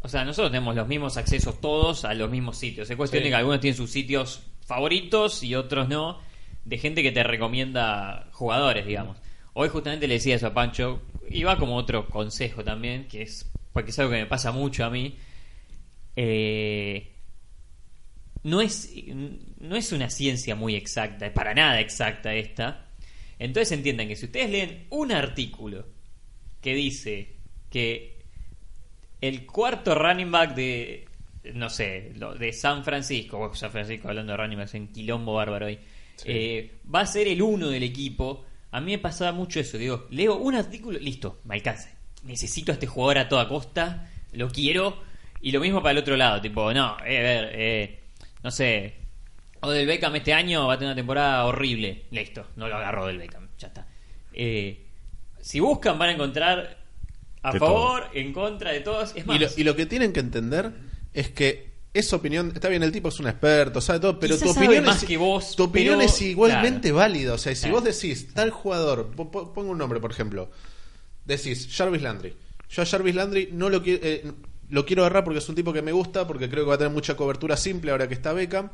[0.00, 2.90] O sea, nosotros tenemos los mismos accesos todos a los mismos sitios.
[2.90, 3.24] Es cuestión Sí.
[3.24, 6.20] de que algunos tienen sus sitios favoritos y otros no,
[6.66, 9.16] de gente que te recomienda jugadores, digamos.
[9.54, 13.50] Hoy justamente le decía eso a Pancho, y va como otro consejo también, que es,
[13.72, 15.16] porque es algo que me pasa mucho a mí.
[16.16, 17.08] Eh,
[18.44, 18.92] no es,
[19.60, 22.86] no es una ciencia muy exacta, para nada exacta esta.
[23.38, 25.86] Entonces entiendan que si ustedes leen un artículo
[26.60, 27.34] que dice
[27.70, 28.18] que
[29.20, 31.06] el cuarto running back de,
[31.54, 35.78] no sé, de San Francisco, San Francisco hablando de running backs en quilombo bárbaro hoy,
[36.16, 36.28] Sí.
[36.28, 38.44] eh, va a ser el uno del equipo.
[38.72, 41.90] A mí me pasaba mucho eso, digo, leo un artículo, listo, me alcanza.
[42.24, 45.02] Necesito a este jugador a toda costa, lo quiero.
[45.42, 48.00] Y lo mismo para el otro lado, tipo, no, eh, a ver, eh,
[48.42, 48.94] no sé,
[49.60, 52.04] Odell Beckham este año va a tener una temporada horrible.
[52.10, 53.86] Listo, no lo agarró Odell Beckham, ya está.
[54.32, 54.86] Eh,
[55.40, 56.78] si buscan van a encontrar
[57.42, 59.12] a De favor, en contra de todos.
[59.14, 60.72] Es más, Y lo, y lo que tienen que entender
[61.12, 64.52] es que esa opinión, está bien, el tipo es un experto, sabe todo, pero Quizás
[64.54, 66.96] tu opinión, más es, que vos, tu opinión pero- es igualmente claro.
[66.96, 67.34] válida.
[67.34, 67.74] O sea, si Claro.
[67.76, 70.50] vos decís, tal jugador, po- po- pongo un nombre, por ejemplo,
[71.24, 72.34] decís Jarvis Landry.
[72.70, 74.24] Yo a Jarvis Landry no lo quiero, eh,
[74.70, 76.78] lo quiero agarrar porque es un tipo que me gusta, porque creo que va a
[76.78, 78.70] tener mucha cobertura simple ahora que está Beckham.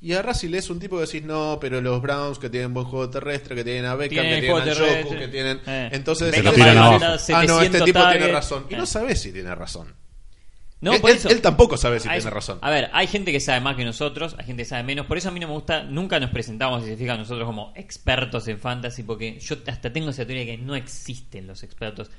[0.00, 2.86] Y agarrás y lees un tipo que decís, no, pero los Browns que tienen buen
[2.86, 5.02] juego terrestre, que tienen a Beckham, Tienen que tienen a terrestre.
[5.04, 5.60] Joku, que tienen...
[5.64, 5.90] Eh.
[5.92, 8.64] Entonces, Se lo tiran ah, no, este 700 tipo tiene razón.
[8.68, 8.76] Y Eh.
[8.78, 9.94] no sabes si tiene razón.
[10.82, 12.58] No, él, por él- eso- él tampoco sabe si tiene razón.
[12.60, 15.06] A ver, hay gente que sabe más que nosotros, hay gente que sabe menos.
[15.06, 17.72] Por eso a mí no me gusta, nunca nos presentamos, si se fijan, nosotros como
[17.76, 22.10] expertos en fantasy, porque yo hasta tengo esa teoría de que no existen los expertos.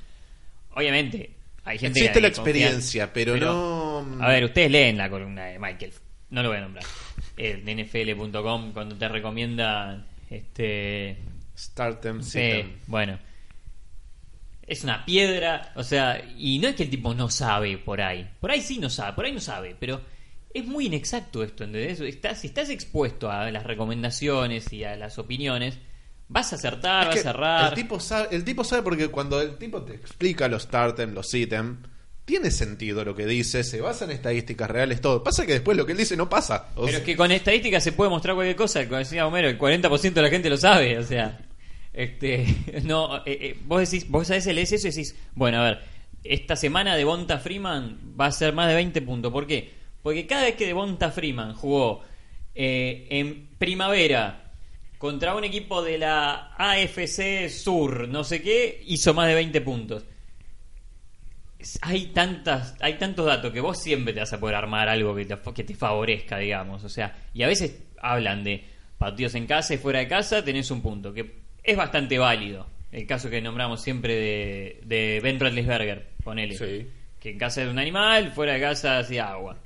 [0.74, 5.44] Obviamente, hay gente Existe que la experiencia, pero no- A ver, ustedes leen la columna
[5.44, 5.92] de Michael,
[6.30, 6.84] no lo voy a nombrar.
[7.36, 11.18] De NFL.com, cuando te recomienda este
[11.56, 13.18] Start them, Sí, bueno.
[14.66, 18.28] Es una piedra, o sea, y no es que el tipo no sabe por ahí.
[18.40, 20.00] Por ahí sí no sabe, por ahí no sabe, pero
[20.54, 22.00] es muy inexacto esto, ¿entendés?
[22.00, 25.78] Estás, si estás expuesto a las recomendaciones y a las opiniones,
[26.28, 27.68] vas a acertar, Es vas a errar.
[27.70, 31.12] El tipo, sabe, el tipo sabe porque cuando el tipo te explica los start them,
[31.12, 31.82] los them,
[32.24, 35.22] tiene sentido lo que dice, se basa en estadísticas reales, todo.
[35.22, 36.68] Pasa que después lo que él dice no pasa.
[36.74, 39.48] O Pero sea, es que con estadísticas se puede mostrar cualquier cosa, como decía Homero,
[39.48, 41.38] el 40% de la gente lo sabe, o sea,
[41.94, 42.46] este,
[42.84, 45.80] no, eh, eh, vos decís, vos veces lees eso y decís, bueno, a ver,
[46.24, 49.70] esta semana Devonta Freeman va a ser más de 20 puntos, ¿por qué?
[50.02, 52.02] Porque cada vez que Devonta Freeman jugó
[52.54, 54.52] eh, en primavera
[54.98, 60.04] contra un equipo de la AFC Sur, no sé qué, hizo más de 20 puntos.
[61.80, 65.24] Hay tantas hay tantos datos que vos siempre te vas a poder armar algo que
[65.24, 66.84] te, que te favorezca digamos.
[66.84, 68.62] O sea y a veces hablan de
[68.98, 73.06] partidos en casa y fuera de casa tenés un punto que es bastante válido el
[73.06, 76.86] caso que nombramos siempre de, de Ben Roethlisberger ponele Sí.
[77.18, 79.58] que en casa es un animal fuera de casa hacía agua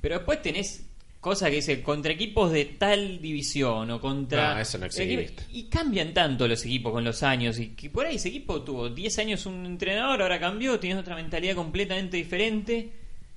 [0.00, 0.86] pero después tenés
[1.20, 5.32] cosas que dicen contra equipos de tal división o contra No, eso no existe.
[5.52, 7.58] y cambian tanto los equipos con los años.
[7.58, 11.14] Y que por ahí ese equipo tuvo 10 años un entrenador, ahora cambió, tiene otra
[11.16, 12.90] mentalidad completamente diferente.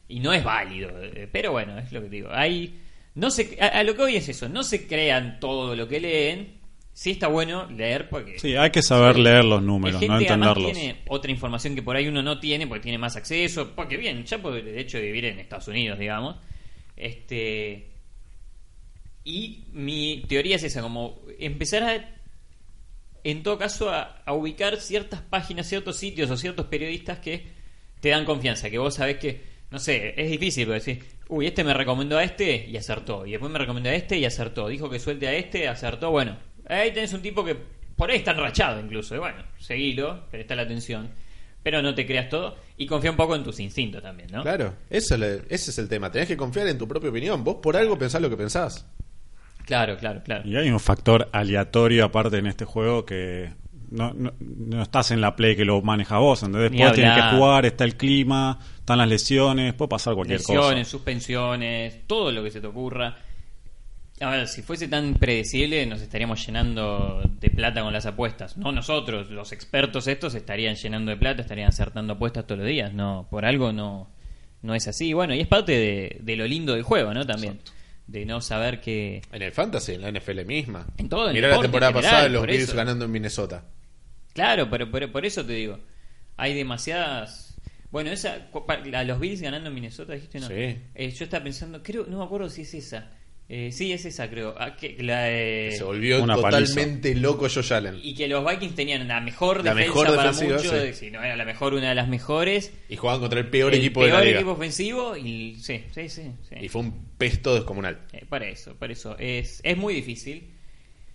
[0.10, 0.90] Y no es válido.
[1.02, 2.28] eh, Pero bueno, es lo que digo.
[2.30, 2.78] Hay,
[3.16, 4.50] no se, a, a lo que hoy es eso.
[4.50, 6.57] No se crean todo lo que leen.
[6.98, 8.40] Sí está bueno leer porque...
[8.40, 10.74] Sí, hay que saber leer los números, gente no entenderlos.
[10.74, 13.76] tiene otra información que por ahí uno no tiene porque tiene más acceso.
[13.76, 16.38] Porque bien, ya por el hecho de vivir en Estados Unidos, digamos.
[16.96, 17.92] Este...
[19.24, 22.20] Y mi teoría es esa, como empezar a,
[23.24, 27.46] en todo caso, a, a ubicar ciertas páginas, ciertos sitios o ciertos periodistas que
[28.00, 31.64] te dan confianza, que vos sabés que, no sé, es difícil, pero decís, uy, este
[31.64, 34.90] me recomendó a este y acertó, y después me recomendó a este y acertó, dijo
[34.90, 37.56] que suelte a este, acertó, bueno, ahí tenés un tipo que
[37.96, 41.10] por ahí está enrachado incluso, y bueno, seguilo, presta la atención,
[41.64, 44.42] pero no te creas todo y confía un poco en tus instintos también, ¿no?
[44.44, 46.12] Claro, eso es el- ese es el tema.
[46.12, 47.44] Tenés que confiar en tu propia opinión.
[47.44, 48.86] Vos por algo pensás lo que pensás.
[49.66, 50.48] Claro, claro, claro.
[50.48, 53.52] Y hay un factor aleatorio aparte en este juego que
[53.90, 56.72] no, no, no estás en la play que lo maneja vos, ¿entendés?
[56.72, 60.88] Ni Después tienes que jugar, está el clima, están las lesiones, puede pasar cualquier Lesiones,
[60.88, 60.92] cosa.
[60.92, 63.18] suspensiones, todo lo que se te ocurra.
[64.20, 68.58] A ver, si fuese tan predecible, nos estaríamos llenando de plata con las apuestas.
[68.58, 72.94] No nosotros, los expertos estos estarían llenando de plata, estarían acertando apuestas todos los días.
[72.94, 74.10] No, por algo no,
[74.64, 75.14] no es así.
[75.14, 77.26] Bueno, y es parte de, de lo lindo del juego, ¿no?
[77.28, 77.54] También.
[77.54, 77.72] Exacto.
[78.08, 79.22] De no saber que.
[79.32, 80.88] En el Fantasy, en la NFL misma.
[80.98, 83.66] En todo el Mirá la deporte temporada en general, pasada, los Bills ganando en Minnesota.
[84.34, 85.78] Claro, pero, pero por eso te digo.
[86.38, 87.56] Hay demasiadas.
[87.92, 88.48] Bueno, esa.
[88.86, 90.48] la- los Bills ganando en Minnesota, dijiste, ¿no?
[90.48, 90.54] Sí.
[90.96, 93.12] Eh, yo estaba pensando, creo, no me acuerdo si es esa.
[93.50, 94.56] Eh, sí, es esa, creo.
[94.58, 97.98] Ah, que la, de- Se volvió Una totalmente loco Josh Allen.
[98.04, 100.94] Y que los Vikings tenían la mejor La defensa mejor para muchos, sí.
[100.94, 102.74] si no era la mejor, una de las mejores.
[102.90, 104.38] Y jugaban contra el peor el equipo peor de la liga.
[104.40, 106.24] equipo ofensivo y sí, sí, sí.
[106.50, 106.56] sí.
[106.60, 108.02] Y fue un pesto descomunal.
[108.12, 109.18] Eh, para eso, para eso.
[109.18, 110.52] Es, es muy difícil.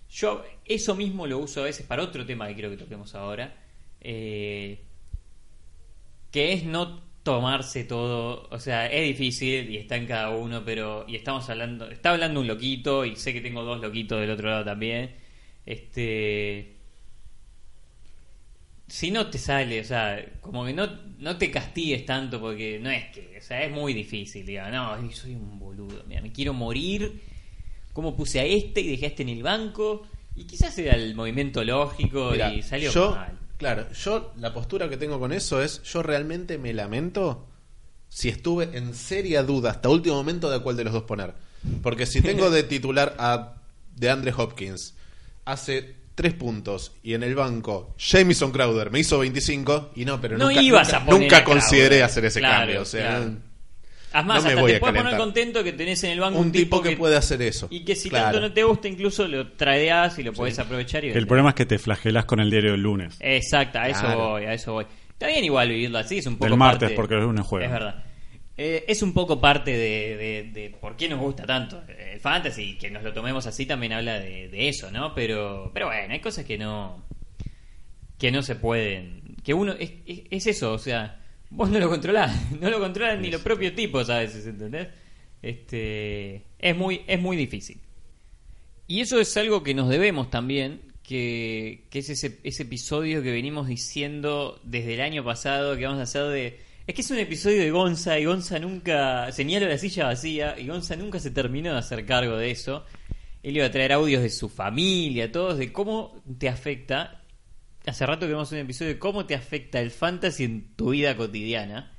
[0.09, 3.55] Yo eso mismo lo uso a veces para otro tema que creo que toquemos ahora.
[4.01, 4.79] eh,
[6.31, 8.47] que es no tomarse todo.
[8.51, 11.05] O sea, es difícil y está en cada uno, pero.
[11.07, 11.89] Y estamos hablando.
[11.89, 15.15] Está hablando un loquito y sé que tengo dos loquitos del otro lado también.
[15.65, 16.77] Este.
[18.87, 22.91] Si no te sale, o sea, como que no, no te castigues tanto porque no
[22.91, 26.53] es que, o sea, es muy difícil, diga, no, soy un boludo, mira, me quiero
[26.53, 27.21] morir,
[27.93, 30.05] ¿cómo puse a este y dejé a este en el banco?
[30.35, 33.39] Y quizás era el movimiento lógico Mirá, y salió yo, mal.
[33.63, 37.47] Claro, yo la postura que tengo con eso es, yo realmente me lamento
[38.09, 41.33] si estuve en seria duda hasta último momento de cuál de los dos poner.
[41.81, 43.61] Porque si tengo de titular a
[43.95, 44.95] de Andre Hopkins,
[45.45, 50.37] hace tres puntos y en el banco Jamison Crowder me hizo 25 y no, pero
[50.37, 52.81] No nunca, ibas nunca, a poner nunca a consideré hacer ese Claro, cambio.
[52.81, 53.31] O sea, claro.
[54.13, 56.39] Además, no me hasta voy te a puedes poner contento que tenés en el banco
[56.39, 57.67] un tipo que, puede hacer eso.
[57.71, 58.25] Y que si Claro.
[58.25, 61.03] tanto no te gusta, incluso lo tradeás y lo podés aprovechar.
[61.03, 63.17] Y El problema es que te flagelás con el diario del lunes.
[63.19, 64.29] Exacto, a eso Claro.
[64.29, 64.85] voy, a eso voy.
[65.09, 67.65] Está bien igual vivirlo así, es un poco Del martes, parte- porque el lunes juega.
[67.65, 68.03] Es verdad.
[68.55, 72.77] Eh, es un poco parte de, de- de por qué nos gusta tanto el fantasy,
[72.77, 75.15] que nos lo tomemos así también habla de, de eso, ¿no?
[75.15, 77.03] Pero, pero bueno, hay cosas que no
[78.19, 81.19] que no se pueden, que uno es, es, es eso, o sea,
[81.53, 84.87] vos no lo controlás, no lo controlan ni los propios tipos a veces, ¿entendés?
[85.41, 87.79] Este, es muy es muy difícil.
[88.87, 93.31] Y eso es algo que nos debemos también, que, que es ese, ese episodio que
[93.31, 96.59] venimos diciendo desde el año pasado, que vamos a hacer de...
[96.85, 99.31] Es que es un episodio de Gonza y Gonza nunca...
[99.31, 102.85] Señalo la silla vacía y Gonza nunca se terminó de hacer cargo de eso.
[103.41, 107.22] Él iba a traer audios de su familia, todos, de cómo te afecta.
[107.85, 111.17] Hace rato que vimos un episodio de cómo te afecta el fantasy en tu vida
[111.17, 111.91] cotidiana.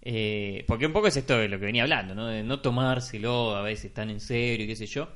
[0.00, 2.26] Eh, porque un poco es esto de lo que venía hablando, ¿no?
[2.26, 5.08] De no tomárselo a veces tan en serio y qué sé yo.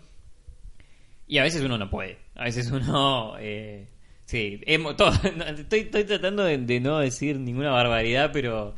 [1.26, 2.18] Y a veces uno no puede.
[2.34, 3.34] A veces uno.
[3.40, 3.88] Eh,
[4.24, 4.96] sí, hemos,
[5.58, 8.74] estoy, tratando de no decir ninguna barbaridad, pero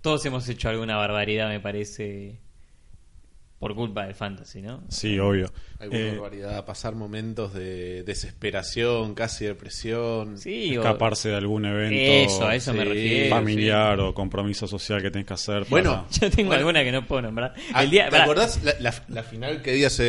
[0.00, 2.38] todos hemos hecho alguna barbaridad, me parece.
[3.62, 4.82] Por culpa del fantasy, ¿no?
[4.88, 5.52] Sí, obvio.
[5.78, 10.36] Alguna Eh, barbaridad, pasar momentos de desesperación, casi depresión.
[10.36, 11.94] Sí, o- escaparse de algún evento
[12.34, 13.30] Eso, a eso me refiero.
[13.36, 15.64] familiar o compromiso social que tenés que hacer.
[15.70, 16.58] Bueno, para- Yo tengo Bueno.
[16.58, 17.54] alguna que no puedo nombrar.
[17.72, 18.24] Ah, El día, ¿Te pará.
[18.24, 20.02] acordás la, la- la final que día se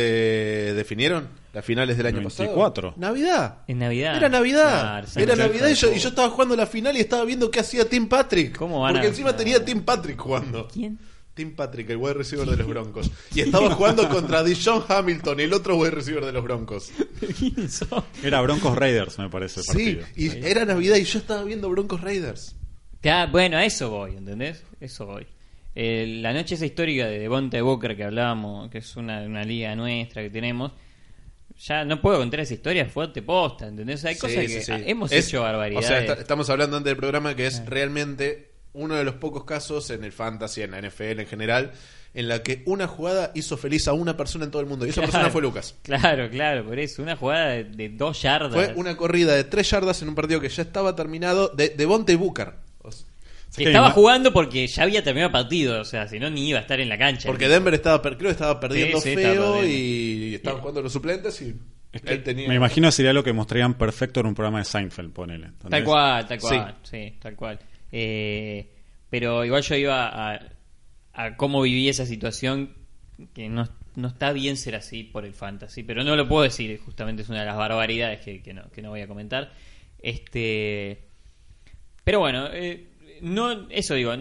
[0.74, 1.28] definieron?
[1.52, 2.88] Las finales del año 24.
[2.94, 3.00] pasado.
[3.00, 3.58] Navidad.
[3.68, 4.16] En Navidad.
[4.16, 5.04] Era Navidad.
[5.04, 7.60] Claro, Era Navidad y yo, y yo estaba jugando la final y estaba viendo qué
[7.60, 8.56] hacía Tim Patrick.
[8.56, 10.66] ¿Cómo van Porque a- encima tenía Tim Patrick jugando.
[10.72, 10.98] ¿Quién?
[11.34, 13.10] Tim Patrick, el wide receiver de los Broncos.
[13.34, 16.92] Y estaba jugando contra Dijon Hamilton, el otro wide receiver de los Broncos.
[18.22, 20.06] Era Broncos Raiders, me parece el Sí, partido.
[20.16, 22.54] y era Navidad y yo estaba viendo Broncos Raiders.
[23.02, 24.62] Ya, bueno, a eso voy, ¿entendés?
[24.80, 25.26] Eso voy.
[25.74, 29.74] Eh, la noche esa histórica de Devontae Booker que hablábamos, que es una, una liga
[29.74, 30.72] nuestra que tenemos,
[31.58, 33.96] ya no puedo contar esa historia fuerte posta, ¿entendés?
[33.96, 34.72] O sea, hay Sí, cosas sí, que sí.
[34.72, 35.84] ah, hemos Es- hecho barbaridades.
[35.86, 39.44] O sea, está- estamos hablando antes del programa que es realmente uno de los pocos
[39.44, 41.72] casos en el fantasy, en la NFL en general,
[42.12, 44.86] en la que una jugada hizo feliz a una persona en todo el mundo.
[44.86, 45.12] Y esa Claro.
[45.12, 45.74] persona fue Lucas.
[45.82, 47.02] Claro, claro, por eso.
[47.02, 48.52] Una jugada de, de dos yardas.
[48.52, 51.86] Fue una corrida de tres yardas en un partido que ya estaba terminado de, de
[51.86, 52.52] Bonte Booker.
[52.82, 53.06] O sea,
[53.56, 56.58] que estaba jugando porque ya había terminado el partido, o sea, si no ni iba
[56.58, 57.28] a estar en la cancha.
[57.28, 59.72] Porque Denver estaba, creo que estaba perdiendo Sí, sí, estaba feo perdiendo.
[59.76, 61.54] y estaban jugando los suplentes y
[61.92, 62.48] Es que él tenía...
[62.48, 65.46] Me imagino sería lo que mostrarían perfecto en un programa de Seinfeld, ponele.
[65.46, 65.70] ¿entendés?
[65.70, 67.58] Tal cual, tal cual, sí, tal cual.
[67.96, 68.72] Eh,
[69.08, 70.40] pero igual yo iba a,
[71.12, 72.74] a cómo viví esa situación,
[73.32, 76.76] que no, no está bien ser así por el fantasy, pero no lo puedo decir,
[76.80, 79.52] justamente es una de las barbaridades que, no, que no voy a comentar.
[80.02, 81.04] Este,
[82.02, 82.88] pero bueno, eh,
[83.20, 84.12] no, eso digo,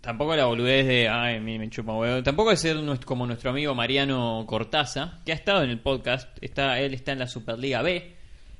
[0.00, 4.44] tampoco la boludez de, ay, me, chupa huevo, tampoco es ser como nuestro amigo Mariano
[4.48, 8.15] Cortaza, que ha estado en el podcast, está, él está en la Superliga B,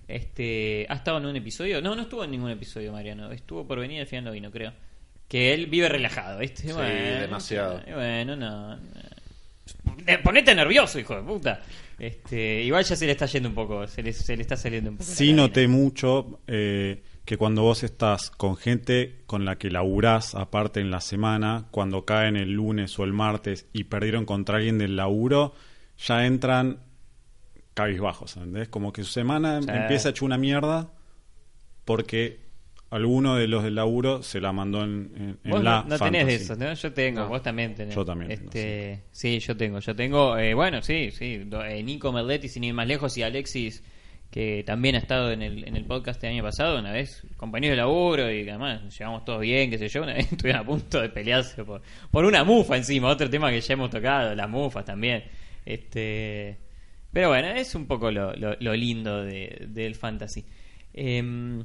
[0.09, 3.81] este, ha estado en un episodio, no, no estuvo en ningún episodio Mariano, estuvo por
[3.81, 4.73] venir, al final no vino, creo.
[5.29, 6.63] Que él vive relajado, ¿viste?
[6.63, 7.81] Sí, bueno, demasiado.
[7.93, 8.77] Bueno, no.
[8.77, 8.83] no.
[10.07, 11.61] eh, ponete nervioso, hijo de puta.
[11.99, 14.91] Este, igual ya se le está yendo un poco, se le, se le está saliendo
[14.91, 15.11] un poco.
[15.11, 20.81] Sí noté mucho eh, que cuando vos estás con gente con la que laburás aparte
[20.81, 24.95] en la semana, cuando caen el lunes o el martes y perdieron contra alguien del
[24.95, 25.55] laburo,
[25.99, 26.86] ya entran
[27.77, 28.69] cabizbajos, ¿entendés?
[28.69, 29.69] Como que su semana Sí.
[29.71, 30.91] empieza hecho una mierda
[31.85, 32.41] porque
[32.91, 35.99] alguno de los del laburo se la mandó en, en- en Vos la no, no
[35.99, 36.73] tenés de eso, ¿no?
[36.73, 37.29] Yo tengo, No.
[37.29, 37.95] vos también tenés.
[37.95, 39.39] Yo también tengo, Este, sí.
[39.41, 40.39] yo tengo, yo tengo.
[40.39, 41.47] eh, bueno, sí, sí.
[41.69, 43.83] eh, Nico Merletti, sin ir más lejos, y Alexis,
[44.31, 47.73] que también ha estado en el, en el podcast el año pasado, una vez, compañero
[47.73, 50.03] de laburo, y además nos llevamos todos bien, qué sé yo.
[50.03, 53.61] Una vez estuvieron a punto de pelearse por, por una mufa encima, otro tema que
[53.61, 55.25] ya hemos tocado, las mufas también.
[55.65, 56.59] Este.
[57.17, 60.45] Pero bueno, es un poco lo, lo- lo lindo de- del fantasy.
[60.93, 61.65] Em,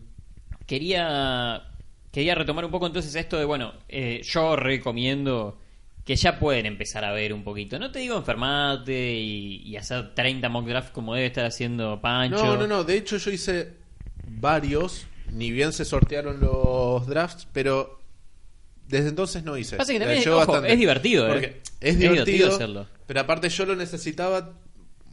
[0.65, 1.61] quería
[2.09, 5.57] quería retomar un poco entonces esto de, bueno, eh, yo recomiendo
[6.05, 7.77] que ya pueden empezar a ver un poquito.
[7.79, 12.45] No te digo enfermarte y, y hacer 30 mock draft como debe estar haciendo Pancho.
[12.45, 12.83] No, no, no.
[12.85, 13.73] De hecho, yo hice
[14.25, 15.05] varios.
[15.33, 17.99] Ni bien se sortearon los drafts, pero
[18.87, 19.75] desde entonces no hice.
[19.75, 21.61] Pasa que también, ojo, es divertido, ¿eh?
[21.81, 22.87] Es es divertido divertido, hacerlo.
[23.05, 24.53] Pero aparte, yo lo necesitaba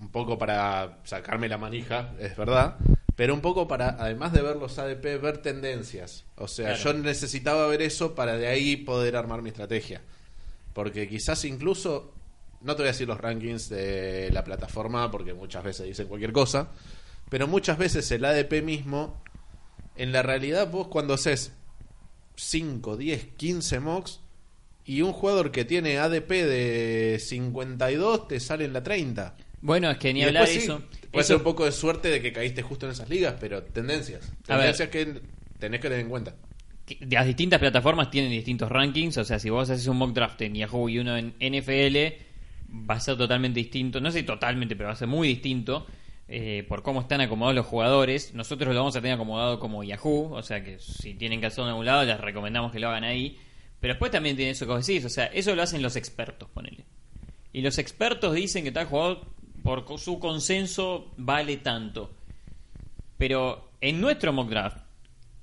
[0.01, 2.77] un poco para sacarme la manija, es verdad.
[3.17, 6.25] Pero un poco para, además de ver los ADP, ver tendencias.
[6.37, 6.93] O sea, Claro.
[6.93, 10.03] yo necesitaba ver eso para de ahí poder armar mi estrategia.
[10.73, 12.13] Porque quizás incluso,
[12.61, 16.33] no te voy a decir los rankings de la plataforma, porque muchas veces dicen cualquier
[16.33, 16.69] cosa,
[17.29, 19.21] pero muchas veces el ADP mismo,
[19.97, 21.53] en la realidad vos cuando haces
[22.37, 24.21] 5, 10, 15 mocks,
[24.85, 29.35] y un jugador que tiene ADP de 52 te sale en la 30.
[29.61, 31.09] Bueno, es que ni Y hablar de después sí, eso.
[31.11, 33.63] Puede Eso- ser un poco de suerte de que caíste justo en esas ligas, pero
[33.63, 34.31] tendencias.
[34.47, 35.21] Tendencias que
[35.59, 36.35] tenés que tener en cuenta.
[37.01, 40.55] las distintas plataformas tienen distintos rankings, o sea, si vos haces un mock draft en
[40.55, 42.15] Yahoo y uno en NFL,
[42.71, 45.87] va a ser totalmente distinto, no sé totalmente, pero va a ser muy distinto
[46.29, 48.33] eh, por cómo están acomodados los jugadores.
[48.35, 51.65] Nosotros lo vamos a tener acomodado como Yahoo, o sea que si tienen que hacerlo
[51.65, 53.39] en algún lado, les recomendamos que lo hagan ahí.
[53.81, 56.85] Pero después también tiene eso que decís, o sea, eso lo hacen los expertos, ponele.
[57.53, 59.27] Y los expertos dicen que tal jugador,
[59.69, 62.11] por su consenso, vale tanto.
[63.19, 64.79] Pero en nuestro mock draft,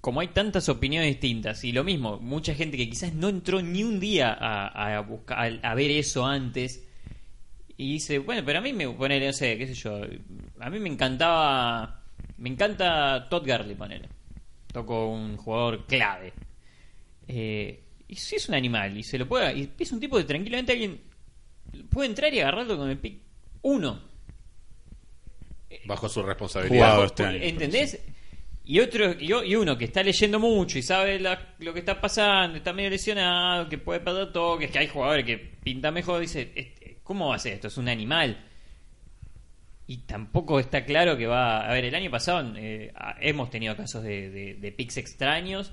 [0.01, 3.83] como hay tantas opiniones distintas, y lo mismo, mucha gente que quizás no entró ni
[3.83, 6.87] un día a, a buscar, a, a ver eso antes,
[7.77, 10.01] y dice, bueno, pero a mí me ponele, no sé, qué sé yo,
[10.59, 12.01] a mí me encantaba,
[12.37, 14.09] me encanta Todd Gurley, ponele.
[14.73, 16.33] Toco un jugador clave.
[17.27, 20.23] Eh, y si es un animal, y se lo puede, y es un tipo de
[20.23, 20.99] tranquilamente alguien
[21.91, 23.19] puede entrar y agarrarlo con el pick
[23.61, 24.14] 1.
[25.85, 26.75] Bajo su responsabilidad.
[26.75, 27.99] Jugado este año, ¿Entendés?
[28.67, 32.57] Y otro y, uno que está leyendo mucho y sabe la- lo que está pasando,
[32.57, 36.97] está medio lesionado, que puede perder toques, que hay jugadores que pintan mejor, dice, este,
[37.03, 37.67] ¿cómo va a ser esto?
[37.67, 38.43] Es un animal.
[39.87, 41.63] Y tampoco está claro que va...
[41.69, 45.71] A ver, el año pasado eh, hemos tenido casos de, de, de picks extraños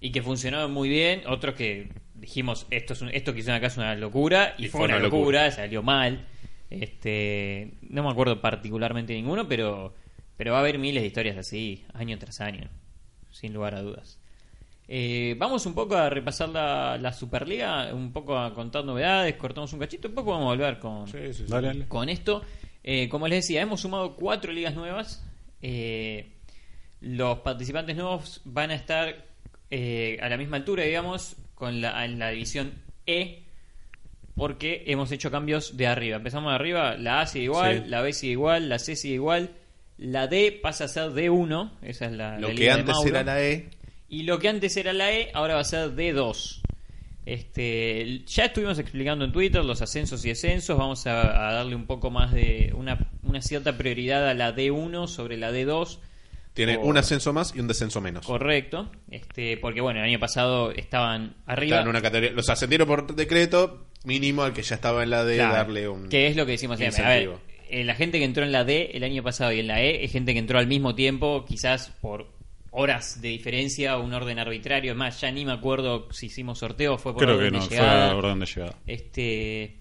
[0.00, 3.68] y que funcionaron muy bien, otros que dijimos, esto es un, esto que hicieron acá
[3.68, 6.26] es una locura, y, fue, una, locura, salió mal.
[6.80, 9.94] Este, no me acuerdo particularmente ninguno, pero,
[10.36, 12.68] pero va a haber miles de historias así, año tras año,
[13.30, 14.18] sin lugar a dudas.
[14.86, 19.72] Eh, vamos un poco a repasar la, la Superliga, un poco a contar novedades, cortamos
[19.72, 21.44] un cachito, un poco vamos a volver con, Sí, sí, sí.
[21.48, 21.88] Dale, dale.
[21.88, 22.42] con esto.
[22.82, 25.24] Eh, como les decía, hemos sumado cuatro ligas nuevas.
[25.62, 26.32] Eh,
[27.00, 29.24] los participantes nuevos van a estar
[29.70, 32.72] eh, a la misma altura, digamos, con la, en la división
[33.06, 33.43] E,
[34.34, 36.16] porque hemos hecho cambios de arriba.
[36.16, 37.90] Empezamos de arriba, la A sigue igual, Sí.
[37.90, 39.50] la B sigue igual, la C sigue igual,
[39.96, 43.22] la D pasa a ser D1, esa es la, Lo la que de antes era
[43.22, 43.68] la E,
[44.08, 46.60] Y lo que antes era la E, ahora va a ser D2.
[47.26, 50.76] Este, ya estuvimos explicando en Twitter los ascensos y descensos.
[50.76, 55.06] Vamos a, a darle un poco más de una, una cierta prioridad a la D1
[55.08, 55.98] sobre la D2.
[56.52, 58.26] tiene un ascenso más y un descenso menos.
[58.26, 58.90] Correcto.
[59.10, 61.76] Este, porque bueno, el año pasado estaban arriba.
[61.76, 62.32] Está en una categoría.
[62.32, 66.08] Los ascendieron por decreto, mínimo al que ya estaba en la D, Claro, darle un.
[66.08, 67.02] Que es lo que decimos siempre.
[67.04, 67.40] A ver, incentivo.
[67.68, 70.04] eh, la gente que entró en la D el año pasado y en la E
[70.04, 72.32] es gente que entró al mismo tiempo, quizás por
[72.70, 74.92] horas de diferencia, un orden arbitrario.
[74.92, 77.58] Es más, ya ni me acuerdo si hicimos sorteo, fue por Creo que orden de
[77.60, 78.06] no, fue llegada.
[78.08, 78.74] la orden de llegada.
[78.86, 79.76] Este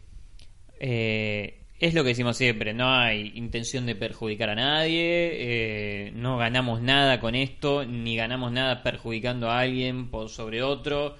[0.80, 6.38] eh, es lo que decimos siempre, no hay intención de perjudicar a nadie, eh, no
[6.38, 11.15] ganamos nada con esto, ni ganamos nada perjudicando a alguien por sobre otro.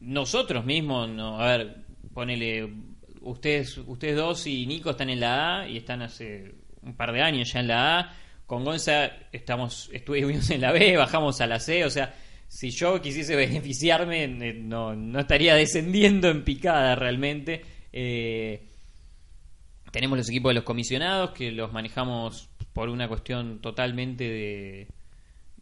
[0.00, 1.76] Nosotros mismos, no, a ver,
[2.12, 2.68] ponele,
[3.20, 7.22] ustedes, ustedes dos y Nico están en la A y están hace un par de
[7.22, 8.16] años ya en la A.
[8.46, 12.14] Con Gonza estamos, estuvimos en la B, bajamos a la C, o sea,
[12.48, 17.62] si yo quisiese beneficiarme, eh, no, no estaría descendiendo en picada realmente.
[17.92, 18.68] Eh,
[19.90, 24.88] Tenemos los equipos de los comisionados que los manejamos por una cuestión totalmente de,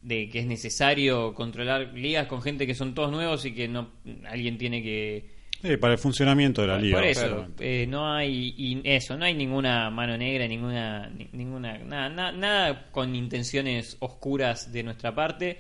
[0.03, 3.91] de que es necesario controlar ligas con gente que son todos nuevos y que no
[4.29, 5.40] alguien tiene que
[5.81, 6.97] Para el funcionamiento de la liga.
[6.99, 11.77] por eso eh, no hay y eso no hay ninguna mano negra ninguna ni- ninguna
[11.79, 15.59] nada, nada, nada con intenciones oscuras de nuestra parte.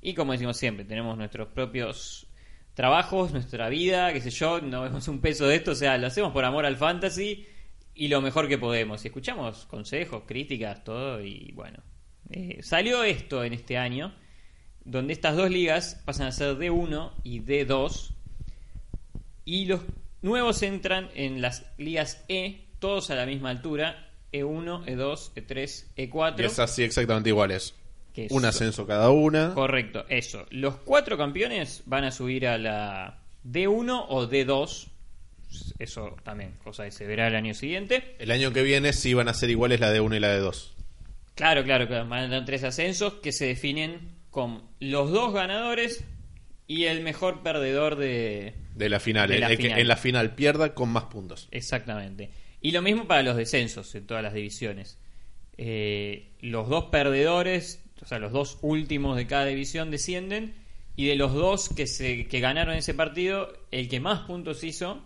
[0.00, 2.26] Y como decimos siempre tenemos nuestros propios
[2.74, 6.08] trabajos nuestra vida qué sé yo no vemos un peso de esto o sea lo
[6.08, 7.46] hacemos por amor al fantasy
[7.94, 9.04] y lo mejor que podemos.
[9.04, 11.78] Y escuchamos consejos críticas todo y bueno.
[12.30, 14.14] Eh, salió esto en este año
[14.84, 18.13] donde estas dos ligas pasan a ser D1 y D2
[19.44, 19.80] y los
[20.22, 25.84] nuevos entran en las ligas E, todos a la misma altura, E E1, E2, E3,
[25.96, 26.40] E4.
[26.40, 27.74] Y es así exactamente iguales.
[28.12, 29.54] Que Un ascenso cada una.
[29.54, 30.46] Correcto, eso.
[30.50, 34.88] Los cuatro campeones van a subir a la D1 o D2.
[35.78, 38.16] Eso también, cosa que se verá el año siguiente.
[38.18, 40.38] El año que viene sí van a ser iguales la de 1 y la de
[40.38, 40.74] 2.
[41.34, 42.08] Claro, claro, claro.
[42.08, 46.04] Van a tener tres ascensos que se definen con los dos ganadores
[46.66, 49.28] y el mejor perdedor de, De la final.
[49.28, 51.48] De el, la el que en la final pierda con más puntos.
[51.50, 52.30] Exactamente.
[52.60, 54.98] Y lo mismo para los descensos en todas las divisiones.
[55.58, 60.54] Eh, los dos perdedores, o sea, los dos últimos de cada división descienden
[60.96, 65.04] y de los dos que, se, que ganaron ese partido, el que más puntos hizo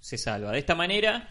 [0.00, 0.52] se salva.
[0.52, 1.28] De esta manera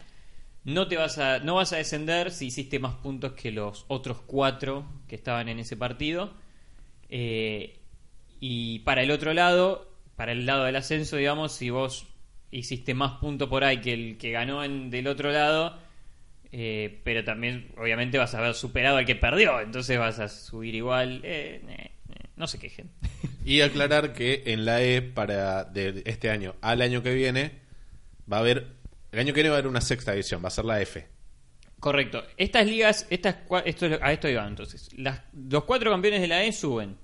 [0.64, 4.20] no te vas a no vas a descender si hiciste más puntos que los otros
[4.20, 6.34] cuatro que estaban en ese partido.
[7.08, 7.79] Eh,
[8.40, 12.06] y para el otro lado, para el lado del ascenso, digamos, si vos
[12.50, 15.78] hiciste más puntos por ahí que el que ganó en, del otro lado,
[16.52, 20.74] eh, pero también obviamente vas a haber superado al que perdió, entonces vas a subir
[20.74, 21.20] igual.
[21.22, 21.90] eh, eh,
[22.36, 22.90] no se quejen.
[23.44, 27.52] Y aclarar que en la E para de este año al año que viene
[28.30, 28.66] va a haber
[29.12, 31.06] el año que viene va a haber una sexta división, va a ser la F.
[31.80, 32.22] Correcto.
[32.36, 34.90] Estas ligas, estas, esto, a esto iba entonces.
[34.96, 36.96] Las, los cuatro campeones de la E suben.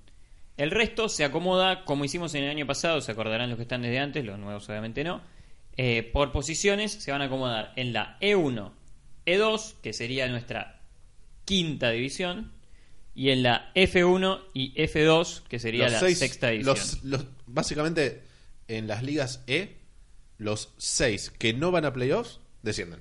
[0.56, 3.82] El resto se acomoda como hicimos en el año pasado, se acordarán los que están
[3.82, 5.20] desde antes, los nuevos obviamente no.
[5.76, 8.72] Eh, por posiciones se van a acomodar en la E1,
[9.26, 10.80] E2, que sería nuestra
[11.44, 12.52] quinta división,
[13.14, 16.76] y en la F1 y F2, que sería Los la seis- sexta división.
[16.76, 18.22] los- los- básicamente
[18.68, 19.76] en las ligas E
[20.38, 23.00] los seis que no van a playoffs descienden.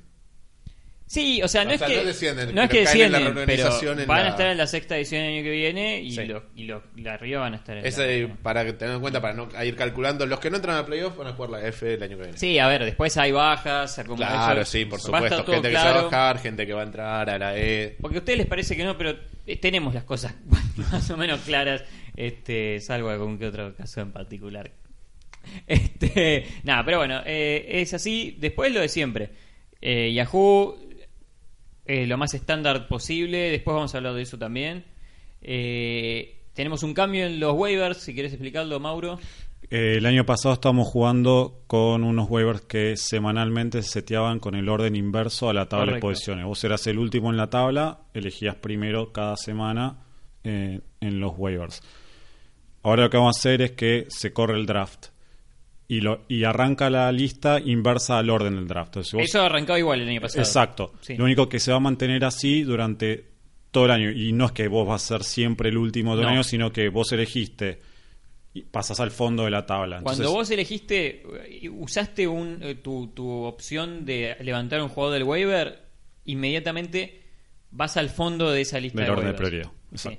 [1.07, 3.33] Sí, o sea, no O es sea, que no descienden, no es que la descienden,
[3.45, 3.69] pero
[4.07, 6.25] van a la- estar en la sexta edición el año que viene y Sí.
[6.25, 9.21] los y los de arriba van a estar en Ese, la para tener en cuenta,
[9.21, 11.93] para no ir calculando, los que no entran a playoffs van a jugar la F
[11.93, 12.37] el año que viene.
[12.39, 15.45] Sí, a ver, después hay bajas, Claro, eso- sí, por supuesto.
[15.45, 17.97] Gente que se va a bajar, gente que va a entrar a la E.
[18.01, 20.33] Porque a ustedes les parece que no, pero eh, tenemos las cosas
[20.91, 21.83] más o menos claras,
[22.15, 24.71] este, salvo algún que otro caso en particular.
[25.67, 28.35] Este, nada, pero bueno, eh, es así.
[28.39, 29.29] Después lo de siempre.
[29.81, 30.75] Eh, Yahoo,
[31.85, 33.51] eh, lo más estándar posible.
[33.51, 34.85] Después vamos a hablar de eso también.
[35.41, 39.19] Eh, tenemos un cambio en los waivers, si quieres explicarlo, Mauro.
[39.69, 44.69] Eh, el año pasado estábamos jugando con unos waivers que semanalmente se seteaban con el
[44.69, 46.07] orden inverso a la tabla Correcto.
[46.07, 46.45] de posiciones.
[46.45, 50.01] Vos eras el último en la tabla, elegías primero cada semana
[50.43, 51.81] en los waivers.
[52.83, 55.07] Ahora lo que vamos a hacer es que se corre el draft
[55.87, 58.89] y, lo, y arranca la lista inversa al orden del draft.
[58.89, 60.41] Entonces, vos- Eso igual el año pasado.
[60.41, 60.93] Exacto.
[61.01, 61.15] Sí.
[61.15, 63.25] Lo único que se va a mantener así durante
[63.71, 64.09] todo el año.
[64.11, 66.31] Y no es que vos vas a ser siempre el último del No.
[66.31, 67.79] año, sino que vos elegiste
[68.53, 69.99] y pasas al fondo de la tabla.
[70.01, 71.23] Cuando vos elegiste,
[71.65, 75.83] eh, usaste un, eh, tu, tu opción de levantar un jugador del waiver,
[76.23, 77.21] inmediatamente
[77.71, 80.09] vas al fondo de esa lista Del de orden de prioridad, Sí.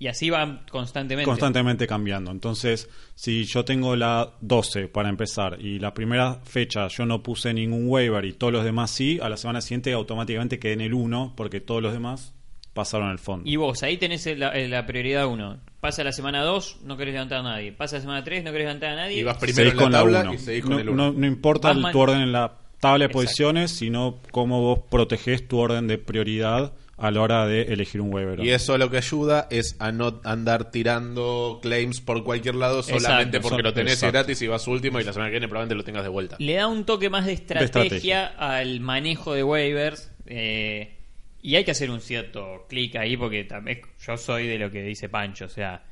[0.00, 1.24] Y así van constantemente.
[1.28, 2.30] constantemente cambiando.
[2.30, 7.52] Entonces, si yo tengo la 12 para empezar y la primera fecha yo no puse
[7.52, 10.94] ningún waiver y todos los demás sí, a la semana siguiente automáticamente quedé en el
[10.94, 12.32] 1 porque todos los demás
[12.74, 13.50] pasaron al fondo.
[13.50, 15.58] Y vos, ahí tenés la, la prioridad 1.
[15.80, 17.72] Pasa la semana 2, no querés levantar a nadie.
[17.72, 19.18] Pasa la semana 3, no querés levantar a nadie.
[19.18, 20.34] Y vas primero Seguís en la con la tabla 1.
[20.34, 20.96] y seguís con no, el 1.
[21.12, 23.18] no- no importa el- tu orden en la tabla de Exacto.
[23.22, 28.12] posiciones, sino cómo vos protegés tu orden de prioridad a la hora de elegir un
[28.12, 28.40] waiver.
[28.40, 33.36] Y eso lo que ayuda es a no andar tirando claims por cualquier lado solamente
[33.38, 33.48] Exacto.
[33.48, 34.12] porque lo tenés Exacto.
[34.14, 36.36] gratis y vas último y la semana que viene probablemente lo tengas de vuelta.
[36.40, 38.26] Le da un toque más de estrategia, estrategia.
[38.26, 40.12] al manejo de waivers.
[40.26, 40.94] eh,
[41.40, 44.82] y hay que hacer un cierto clic ahí porque también yo soy de lo que
[44.82, 45.44] dice Pancho.
[45.44, 45.84] O sea,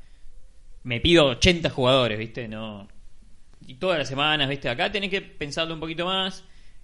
[0.83, 2.49] me pido 80 jugadores, ¿viste?
[2.49, 2.87] No.
[3.65, 4.67] Y todas las semanas, ¿viste?
[4.67, 6.43] Acá tenés que pensarlo un poquito más.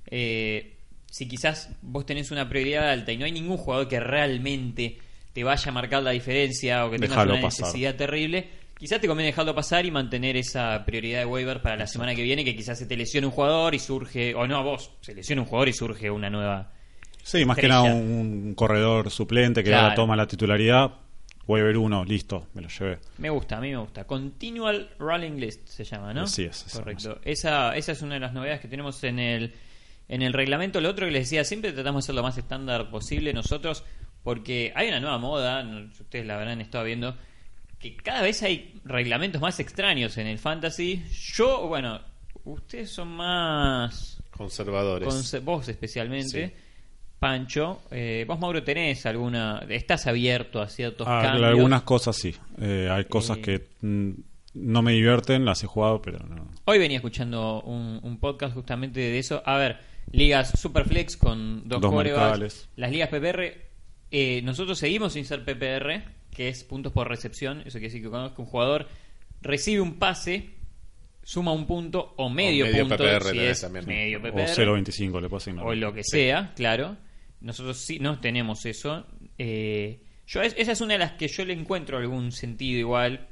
[0.09, 0.72] Eh,
[1.14, 4.97] si quizás vos tenés una prioridad alta y no hay ningún jugador que realmente
[5.32, 7.68] te vaya a marcar la diferencia o que tengas Dejalo una pasar.
[7.68, 11.86] necesidad terrible, quizás te conviene dejarlo pasar y mantener esa prioridad de waiver para la
[11.86, 14.61] semana que viene, que quizás se te lesione un jugador y surge, o no a
[14.64, 16.72] vos, se lesiona un jugador y surge una nueva
[17.22, 19.84] Sí, más que nada un corredor suplente que Claro.
[19.84, 20.91] ahora toma la titularidad.
[21.45, 22.99] Waiver 1, listo, me lo llevé.
[23.20, 24.05] Me gusta, a mí me gusta.
[24.05, 26.22] Continual Rolling List se llama, ¿no?
[26.24, 27.20] Así es, Correcto.
[27.24, 29.53] Esa, esa es una de las novedades que tenemos en el,
[30.08, 30.82] en el reglamento.
[30.82, 33.84] Lo otro que les decía, siempre tratamos de ser lo más estándar posible nosotros,
[34.24, 35.64] porque hay una nueva moda,
[35.99, 37.16] ustedes la habrán estado viendo,
[37.80, 41.04] que cada vez hay reglamentos más extraños en el fantasy.
[41.34, 41.99] Yo, bueno,
[42.45, 45.43] ustedes son más Conservadores.
[45.43, 46.54] Vos especialmente, Sí.
[47.20, 47.82] Pancho.
[47.91, 49.64] Eh, vos, Mauro, tenés alguna.
[49.70, 51.47] Estás abierto a ciertos Ah, cambios.
[51.49, 52.36] algunas cosas sí.
[52.60, 53.41] Eh, hay cosas Eh.
[53.41, 54.12] que mm,
[54.56, 56.49] no me divierten, las he jugado, pero no.
[56.66, 59.41] Hoy venía escuchando un, un podcast justamente de eso.
[59.45, 59.80] A ver,
[60.12, 62.70] ligas Superflex con dos, Dos.
[62.76, 63.62] Las ligas PPR.
[64.12, 67.60] eh, nosotros seguimos sin ser PPR, que es puntos por recepción.
[67.62, 68.88] Eso quiere decir que cuando un jugador
[69.41, 70.51] recibe un pase,
[71.24, 72.97] suma un punto o medio, medio punto.
[73.04, 73.86] PPR si tenés es también.
[73.88, 74.47] medio O PPR.
[74.56, 75.66] 0.25 le puedo asignar.
[75.66, 76.97] o lo que sea, claro.
[77.41, 79.06] Nosotros sí no tenemos eso.
[79.38, 83.28] Eh, yo es- esa es una de las que yo le encuentro algún sentido igual.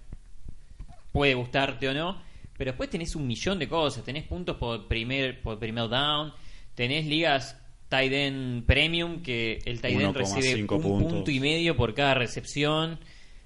[1.12, 2.22] Puede gustarte o no.
[2.58, 4.04] Pero después tenés un millón de cosas.
[4.04, 6.32] Tenés puntos por primer, por primer down.
[6.76, 7.58] Tenés ligas
[7.90, 11.14] tight end premium que el tight end recibe 1,5 un puntos.
[11.14, 13.00] punto y medio por cada recepción.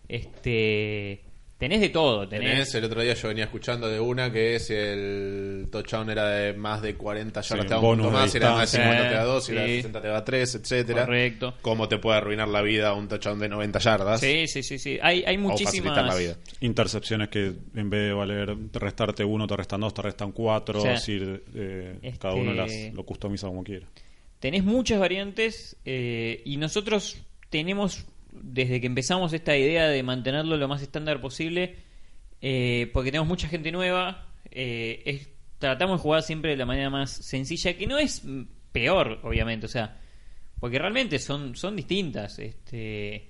[0.07, 1.23] Este
[1.57, 2.27] tenés de todo.
[2.27, 6.27] Tenés, Tenés, el otro día yo venía escuchando de una que si el touchdown era
[6.29, 8.71] de más de 40 yardas Sí, te da un bonus punto más, si era más
[8.71, 8.91] de distancia.
[8.93, 9.75] 50 te da 2, si era de Sí.
[9.77, 11.05] 60 te da 3, etcétera.
[11.05, 11.53] Correcto.
[11.61, 14.19] Cómo te puede arruinar la vida un touchdown de 90 yardas.
[14.21, 14.99] Sí, sí, sí, sí.
[15.01, 16.19] Hay, hay O facilitar la muchísimas.
[16.19, 16.35] vida.
[16.61, 20.79] Intercepciones que en vez de valer restarte uno, te restan dos, te restan cuatro.
[20.79, 23.87] O sea, es decir, eh, este- cada uno las, lo customiza como quiera.
[24.39, 27.17] Tenés muchas variantes eh, y nosotros
[27.49, 28.05] tenemos,
[28.41, 31.75] desde que empezamos esta idea de mantenerlo lo más estándar posible,
[32.41, 35.27] eh, porque tenemos mucha gente nueva, eh,
[35.59, 38.23] tratamos de jugar siempre de la manera más sencilla, que no es
[38.71, 39.97] peor, obviamente, o sea,
[40.59, 42.39] porque realmente son, son distintas.
[42.39, 43.29] Este,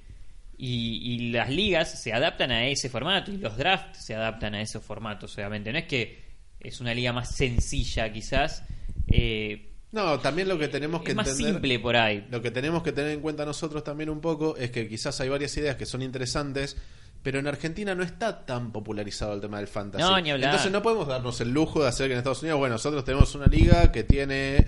[0.57, 4.61] y, y las ligas se adaptan a ese formato y los drafts se adaptan a
[4.61, 5.71] esos formatos, obviamente.
[5.71, 6.23] No es que
[6.59, 8.63] es una liga más sencilla, quizás.
[9.07, 11.53] eh, No, también lo que tenemos que es más entender.
[11.53, 12.27] simple por ahí.
[12.29, 15.29] Lo que tenemos que tener en cuenta nosotros también un poco es que quizás hay
[15.29, 16.75] varias ideas que son interesantes,
[17.23, 20.03] pero en Argentina no está tan popularizado el tema del fantasy.
[20.03, 20.49] No, ni hablar.
[20.49, 23.33] Entonces no podemos darnos el lujo de hacer que en Estados Unidos, bueno, nosotros tenemos
[23.35, 24.67] una liga que tiene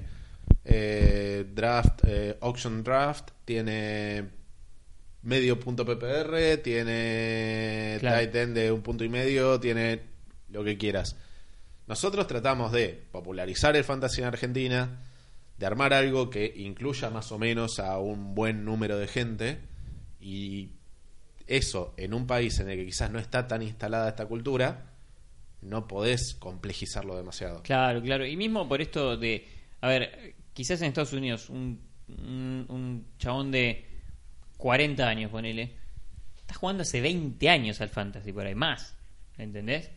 [0.63, 4.29] eh, draft, eh, auction draft, tiene
[5.23, 8.17] medio punto PPR, tiene Claro.
[8.17, 10.01] tight end de un punto y medio, tiene
[10.51, 11.17] lo que quieras.
[11.85, 15.01] Nosotros tratamos de popularizar el fantasy en Argentina,
[15.57, 19.59] de armar algo que incluya más o menos a un buen número de gente
[20.19, 20.69] y
[21.47, 24.91] eso en un país en el que quizás no está tan instalada esta cultura,
[25.61, 27.63] no podés complejizarlo demasiado.
[27.63, 28.25] Claro, claro.
[28.25, 29.47] Y mismo por esto de.
[29.81, 33.85] A ver, quizás en Estados Unidos, un, un, chabón de
[34.57, 35.73] 40 años, ponele,
[36.37, 38.95] está jugando hace 20 años al fantasy, por ahí más.
[39.37, 39.91] ¿Entendés?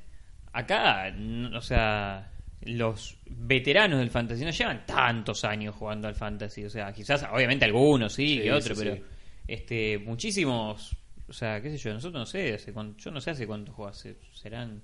[0.52, 1.14] Acá,
[1.54, 2.32] o sea,
[2.62, 6.64] los veteranos del fantasy no llevan tantos años jugando al fantasy.
[6.64, 9.02] O sea, quizás, obviamente, algunos sí, Sí, que otros, sí, pero sí.
[9.48, 10.96] este muchísimos.
[11.28, 13.72] O sea, qué sé yo, nosotros no sé, hace cuánto- yo no sé hace cuánto
[13.72, 14.82] juega, hace- serán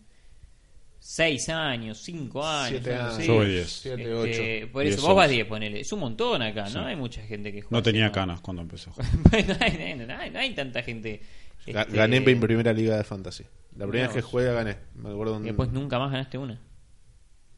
[0.99, 3.27] seis años, cinco años, Siete años.
[3.29, 3.69] voy diez.
[3.71, 4.15] Siete, Este,
[4.65, 4.73] ocho.
[4.73, 5.35] por eso, Diez, vos vas once.
[5.35, 5.81] 10, ponele.
[5.81, 6.85] Es un montón acá, ¿no?
[6.87, 7.73] Hay mucha gente que juega.
[7.73, 8.93] No así, tenía canas cuando empezó.
[9.33, 11.21] No, hay, no hay- no hay tanta gente.
[11.67, 13.45] Este, Gané en primera liga de fantasy.
[13.77, 14.77] La primera Mirá vez que juega gané.
[14.95, 15.43] Me acuerdo Y un...
[15.45, 16.61] después nunca más ganaste una.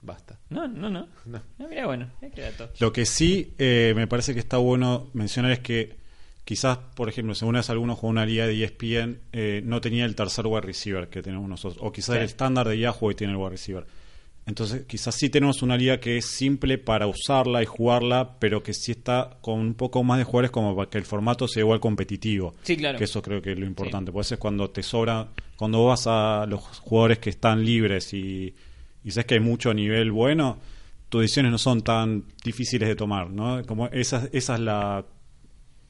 [0.01, 0.39] Basta.
[0.51, 1.09] No, no, no.
[1.27, 1.43] No.
[1.59, 2.71] No, mira, bueno, es que dato.
[2.79, 5.97] Lo que sí eh, me parece que está bueno mencionar es que
[6.45, 10.15] quizás, por ejemplo, según es algunos con una liga de ESPN, eh, no tenía el
[10.15, 11.83] tercer wide receiver que tenemos nosotros.
[11.85, 12.19] O quizás Sí.
[12.21, 13.87] el estándar de Yahoo y tiene el wide receiver.
[14.47, 18.73] Entonces, quizás sí tenemos una liga que es simple para usarla y jugarla, pero que
[18.73, 21.81] sí está con un poco más de jugadores como para que el formato sea igual
[21.81, 22.55] competitivo.
[22.63, 22.97] Sí, claro.
[22.97, 24.11] Que eso creo que es lo importante.
[24.11, 28.15] Porque a veces cuando te sobra, cuando vos vas a los jugadores que están libres
[28.15, 28.55] y,
[29.09, 30.59] y sabes que hay mucho nivel bueno,
[31.09, 33.65] tus decisiones no son tan difíciles de tomar, ¿no?
[33.65, 35.05] Como esa, esa es la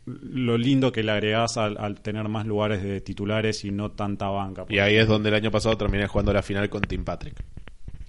[0.06, 4.28] lo lindo que le agregás al, al tener más lugares de titulares y no tanta
[4.28, 4.64] banca.
[4.68, 7.34] Y ahí es donde el año pasado terminé jugando la final con Tim Patrick.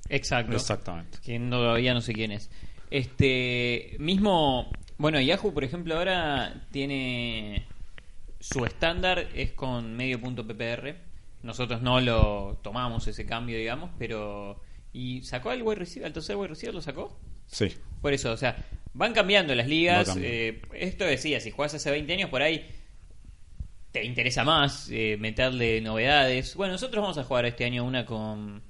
[0.07, 0.55] Exacto.
[0.55, 1.17] Exactamente.
[1.23, 2.49] Que no, todavía no sé quién es.
[2.89, 7.65] Este, mismo, bueno, Yahoo, por ejemplo, ahora tiene
[8.39, 10.95] su estándar es con medio punto PPR.
[11.43, 14.61] Nosotros no lo tomamos ese cambio, digamos, pero
[14.93, 17.19] y sacó al wide receiver, al tercer wide receiver lo sacó.
[17.47, 17.67] Sí.
[18.01, 18.55] Por eso, o sea,
[18.93, 20.15] van cambiando las ligas.
[20.19, 22.65] Eh, esto decía, si jugás hace 20 años por ahí
[23.91, 26.55] te interesa más eh, meterle novedades.
[26.55, 28.61] Bueno, nosotros vamos a jugar este año una con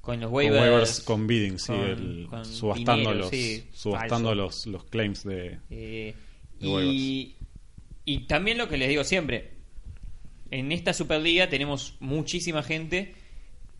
[0.00, 3.64] con los Con waivers, waivers con bidding, sí, con- el- con subastando, dinero, los, sí,
[3.72, 5.58] subastando los, los claims de...
[5.68, 6.14] Eh,
[6.60, 6.94] de waivers.
[6.94, 7.36] Y,
[8.04, 9.54] y también lo que les digo siempre,
[10.52, 13.16] en esta Superliga tenemos muchísima gente,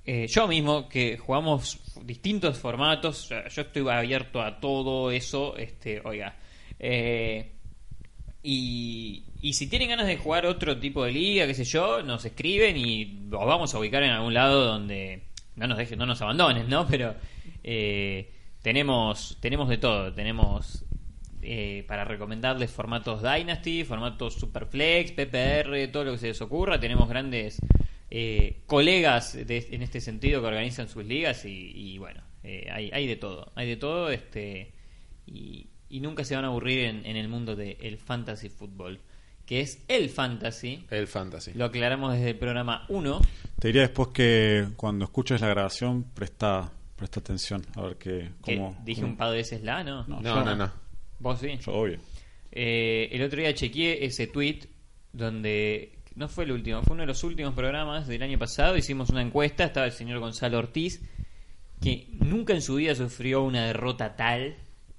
[0.07, 6.37] eh, yo mismo, que jugamos distintos formatos, yo estoy abierto a todo eso, este, oiga,
[6.79, 7.53] eh,
[8.43, 12.25] y, y si tienen ganas de jugar otro tipo de liga, qué sé yo, nos
[12.25, 15.25] escriben y los vamos a ubicar en algún lado donde
[15.57, 16.87] no nos dejen, no nos abandonen, ¿no?
[16.87, 17.15] Pero
[17.65, 18.33] eh,
[18.63, 20.85] tenemos, tenemos de todo, tenemos
[21.43, 26.79] eh, para recomendarles formatos Dynasty, formatos Superflex, PPR, todo lo que se les ocurra.
[26.79, 27.59] Tenemos grandes
[28.11, 32.91] eh, colegas de- en este sentido que organizan sus ligas y, y bueno, eh, hay,
[32.93, 34.73] hay de todo, hay de todo este
[35.27, 39.01] y, y nunca se van a aburrir en, en el mundo del fantasy fútbol,
[39.45, 40.85] que es el fantasy.
[40.91, 41.53] El fantasy.
[41.55, 43.21] Lo aclaramos desde el programa 1.
[43.59, 48.57] Te diría después que cuando escuches la grabación, presta, presta atención a ver que, que
[48.57, 50.05] cómo, dije cómo- un par de veces la, ¿no?
[50.07, 50.73] No, No, no, no.
[51.19, 51.59] Vos sí.
[51.65, 51.99] Yo, obvio.
[52.53, 54.61] Eh, el otro día chequeé ese tweet
[55.13, 58.77] donde no fue el último, fue uno de los últimos programas del año pasado.
[58.77, 61.01] Hicimos una encuesta, estaba el señor Gonzalo Ortiz,
[61.81, 64.57] que nunca en su vida sufrió una derrota tal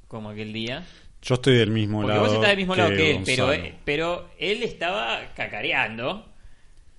[0.07, 0.85] como aquel día.
[1.21, 2.25] Yo estoy del mismo Porque lado.
[2.25, 3.69] vos estás del mismo lado que él, pero, Gonzalo.
[3.83, 6.33] pero él estaba cacareando.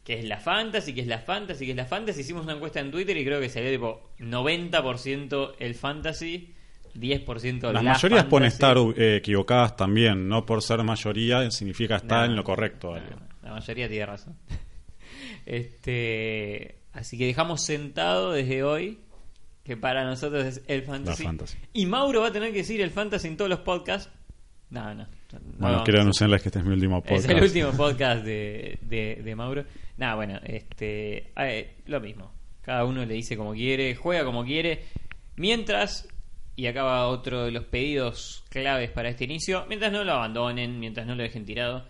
[0.05, 2.23] Que es la fantasy, que es la fantasy, que es la fantasy.
[2.23, 6.55] Hicimos una encuesta en Twitter y creo que salió tipo 90% el fantasy,
[6.95, 10.27] 10% Las la mayorías pueden estar eh, equivocadas también.
[10.27, 12.95] No por ser mayoría significa estar No, en lo correcto.
[12.97, 13.29] no.
[13.49, 14.37] La mayoría tiene razón.
[15.47, 18.99] Este, así que dejamos sentado desde hoy
[19.65, 21.27] que para nosotros es el fantasy.
[21.73, 24.11] Y Mauro va a tener que decir el fantasy en todos los podcasts.
[24.71, 25.07] No, no.
[25.59, 27.25] no quiero anunciarles que este es mi último podcast.
[27.25, 29.65] Es el último podcast de, de, de Mauro.
[29.97, 32.33] Nada, bueno, este, eh, lo mismo.
[32.63, 34.85] Cada uno le dice como quiere, juega como quiere.
[35.37, 36.09] Mientras,
[36.57, 41.07] y acaba otro de los pedidos claves para este inicio, mientras no lo abandonen, mientras
[41.07, 41.87] no lo dejen tirado,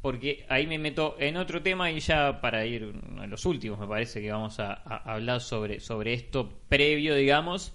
[0.00, 3.86] porque ahí me meto en otro tema y ya para ir a los últimos, me
[3.86, 7.72] parece que vamos a, a hablar sobre, sobre esto previo, digamos.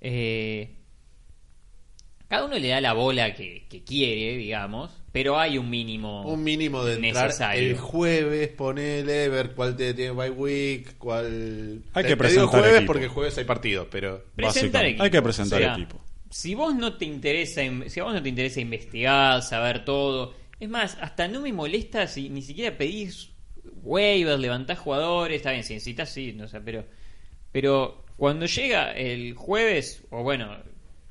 [0.00, 0.70] Eh,
[2.28, 6.22] cada uno le da la bola que, que quiere, digamos, pero hay un mínimo.
[6.22, 7.70] Un mínimo de entrar necesario.
[7.70, 11.82] el jueves, ponele, ver cuál te tiene bye week, cuál...
[11.94, 12.86] Hay Te- que te digo presentar jueves equipo.
[12.92, 14.24] porque el jueves hay partido, pero...
[14.34, 15.04] Presentar equipo.
[15.04, 16.00] Hay que presentar O sea, equipo.
[16.28, 20.34] Si vos no te interesa, in- si a vos no te interesa investigar, saber todo,
[20.60, 23.30] es más, hasta no me molesta si ni siquiera pedís
[23.82, 26.84] waivers, levantás jugadores, está bien, si necesitas sí, no sé, pero
[27.52, 30.56] pero cuando llega el jueves o bueno,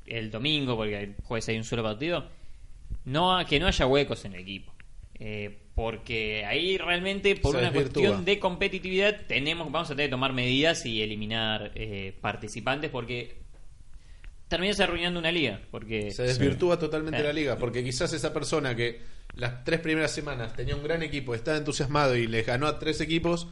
[0.06, 2.28] el domingo porque el jueves hay un solo partido,
[3.04, 4.72] no que no haya huecos en el equipo.
[5.18, 8.02] Eh, porque ahí realmente por Se una desvirtúa.
[8.02, 13.45] cuestión de competitividad tenemos vamos a tener que tomar medidas y eliminar eh, participantes porque
[14.48, 17.28] terminas arruinando una liga porque Se desvirtúa totalmente Claro.
[17.28, 19.00] la liga, porque quizás esa persona que
[19.34, 23.00] las tres primeras semanas tenía un gran equipo, estaba entusiasmado y les ganó a tres
[23.00, 23.48] equipos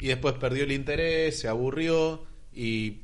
[0.00, 2.24] y después perdió el interés, se aburrió
[2.54, 3.02] y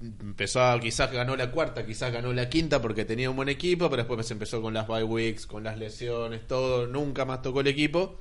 [0.00, 3.90] empezó a, quizás ganó la cuarta, quizás ganó la quinta porque tenía un buen equipo,
[3.90, 7.66] pero después empezó con las bye weeks, con las lesiones, todo, nunca más tocó el
[7.66, 8.18] equipo.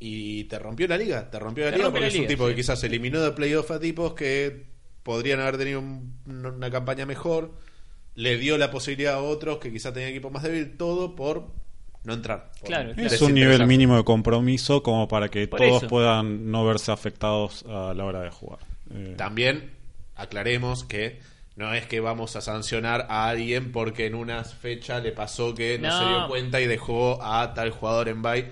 [0.00, 2.44] Y te rompió la liga, te rompió la Te liga porque la es un tipo
[2.46, 2.50] sí.
[2.50, 4.66] que quizás eliminó de playoff a tipos que
[5.02, 7.52] podrían haber tenido un- una campaña mejor,
[8.14, 11.46] le dio la posibilidad a otros que quizás tenían equipo más débil, todo por
[12.04, 12.50] no entrar.
[12.60, 15.88] por Claro, Es un nivel mínimo de compromiso como para que Por todos eso.
[15.88, 18.60] puedan no verse afectados a la hora de jugar.
[18.94, 19.70] Eh, También
[20.16, 21.20] aclaremos que
[21.56, 25.78] no es que vamos a sancionar a alguien porque en una fecha le pasó que
[25.78, 25.98] no, No.
[25.98, 28.46] se dio cuenta y dejó a tal jugador en bye.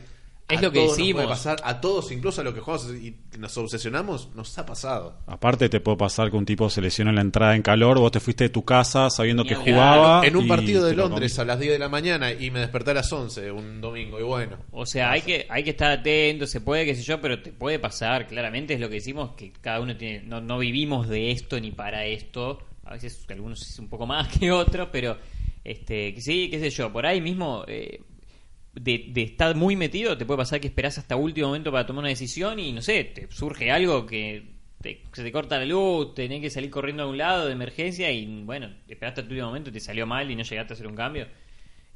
[0.49, 1.23] Es A lo que todos nos decimos.
[1.23, 5.19] puede pasar, a todos, incluso a los que jugamos y nos obsesionamos, nos ha pasado.
[5.27, 8.13] Aparte te puede pasar que un tipo se lesiona en la entrada en calor, vos
[8.13, 10.25] te fuiste de tu casa sabiendo que jugaba.
[10.25, 12.93] en un partido de lo Londres a las 10 de la mañana y me desperté
[12.93, 14.57] a las 11 un domingo y bueno.
[14.71, 17.51] O sea, hay que, hay que estar atento, se puede, qué sé yo, pero te
[17.51, 21.33] puede pasar, claramente es lo que decimos, que cada uno tiene, no, no vivimos de
[21.33, 25.19] esto ni para esto, a veces algunos es un poco más que otros, pero
[25.65, 28.01] este, que sí, qué sé yo, por ahí mismo eh,
[28.81, 32.01] de, de estar muy metido, te puede pasar que esperás hasta último momento para tomar
[32.01, 34.57] una decisión y no sé, te surge algo que
[35.13, 38.43] se te corta la luz, tenés que salir corriendo a un lado de emergencia y
[38.45, 40.95] bueno, esperaste hasta el último momento te salió mal y no llegaste a hacer un
[40.95, 41.27] cambio.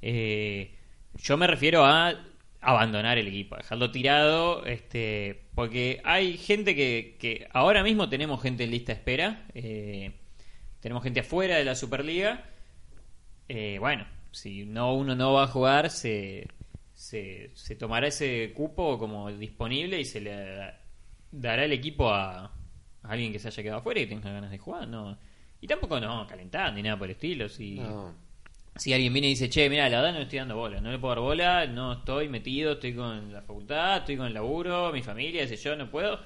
[0.03, 0.74] Eh,
[1.16, 2.14] yo me refiero a
[2.61, 8.64] abandonar el equipo, dejarlo tirado, este, porque hay gente que, que ahora mismo tenemos gente
[8.64, 10.12] en lista de espera, eh,
[10.81, 12.45] tenemos gente afuera de la Superliga.
[13.49, 16.47] Eh, bueno, si no uno no va a jugar, se,
[17.11, 20.73] se, se tomará ese cupo como disponible y se le
[21.33, 22.53] dará el equipo a, a
[23.03, 25.19] alguien que se haya quedado afuera y tenga ganas de jugar, no.
[25.61, 28.15] Y tampoco no calentar ni nada por el estilo, si No.
[28.77, 30.93] si alguien viene y dice, che, mira, la verdad no le estoy dando bola, no
[30.93, 34.93] le puedo dar bola, no estoy metido, estoy con la facultad, estoy con el laburo,
[34.93, 36.21] mi familia, ese yo, no puedo.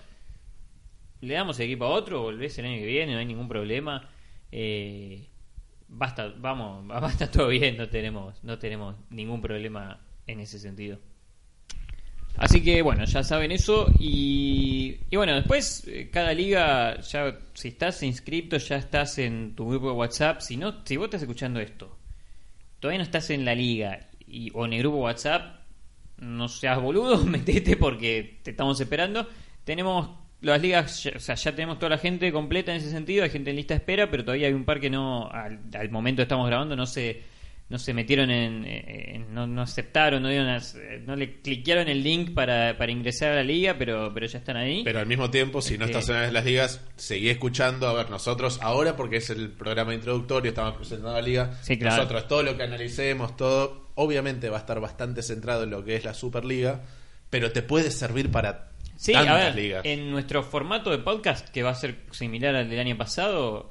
[1.22, 4.06] Le damos el equipo a otro, volvés el año que viene, no hay ningún problema.
[4.52, 5.26] Eh,
[5.88, 10.58] basta, vamos, va a estar todo bien, no tenemos, no tenemos ningún problema en ese
[10.58, 10.98] sentido.
[12.36, 17.68] Así que bueno, ya saben eso y, y bueno, después eh, cada liga, ya si
[17.68, 21.60] estás inscrito, ya estás en tu grupo de WhatsApp, si no, si vos estás escuchando
[21.60, 21.96] esto,
[22.80, 25.60] todavía no estás en la liga y, o en el grupo WhatsApp,
[26.18, 29.28] no seas boludo, metete porque te estamos esperando.
[29.64, 30.10] Tenemos
[30.40, 33.30] las ligas, ya- o sea, ya tenemos toda la gente completa en ese sentido, hay
[33.30, 36.20] gente en lista de espera, pero todavía hay un par que no, al, al momento
[36.22, 37.22] estamos grabando, no se,
[37.68, 42.02] no se metieron en, en- no, no aceptaron, no, dieron las- no le cliquearon el
[42.02, 44.82] link para, para ingresar a la liga, pero, pero ya están ahí.
[44.84, 47.88] Pero al mismo tiempo, si no Este- estás en las ligas, seguí escuchando.
[47.88, 51.58] A ver, nosotros ahora, porque es el programa introductorio, estamos presentando la liga.
[51.62, 51.96] Sí, claro.
[51.96, 55.96] Nosotros, todo lo que analicemos, todo, obviamente va a estar bastante centrado en lo que
[55.96, 56.82] es la Superliga,
[57.30, 59.84] pero te puede servir para Sí, a tantas ver, ligas.
[59.84, 63.70] en nuestro formato de podcast, que va a ser similar al del año pasado,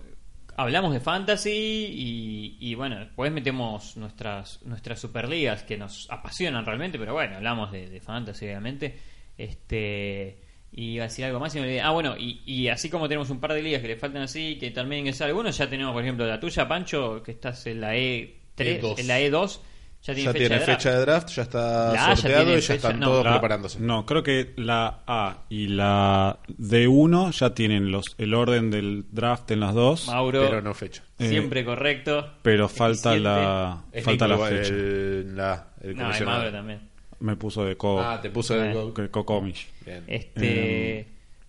[0.58, 7.00] hablamos de fantasy y, y, bueno, después metemos nuestras nuestras superligas que nos apasionan realmente,
[7.00, 9.00] pero bueno, hablamos de, de fantasy obviamente.
[9.38, 10.40] Este
[10.76, 11.82] y iba a decir algo más y me olvidé.
[11.82, 14.58] Ah, bueno, y, y así como tenemos un par de ligas que le faltan así,
[14.58, 17.96] que también ingresar algunos, ya tenemos, por ejemplo, la tuya, Pancho, que estás en la
[17.96, 19.00] E3, E2.
[19.00, 19.60] en la E2,
[20.04, 20.82] ya tiene ya fecha tiene de draft.
[20.82, 23.06] fecha de draft, ya está La A ya sorteado y ya fecha, están no.
[23.08, 23.80] todos La- preparándose.
[23.80, 29.50] No, creo que la A y la D1 ya tienen los el orden del draft
[29.52, 31.04] en las dos, Mauro, Pero no fecha.
[31.20, 32.34] Eh, siempre correcto.
[32.42, 34.74] pero falta la Es falta la fecha.
[34.74, 36.38] el, la- el No, el comisionado.
[36.40, 36.94] Mauro también.
[37.20, 38.94] Me puso de co Ah, te puso el Bueno.
[38.94, 39.68] que Cocomish.
[39.86, 40.04] Bien.
[40.08, 41.08] Este, Eh,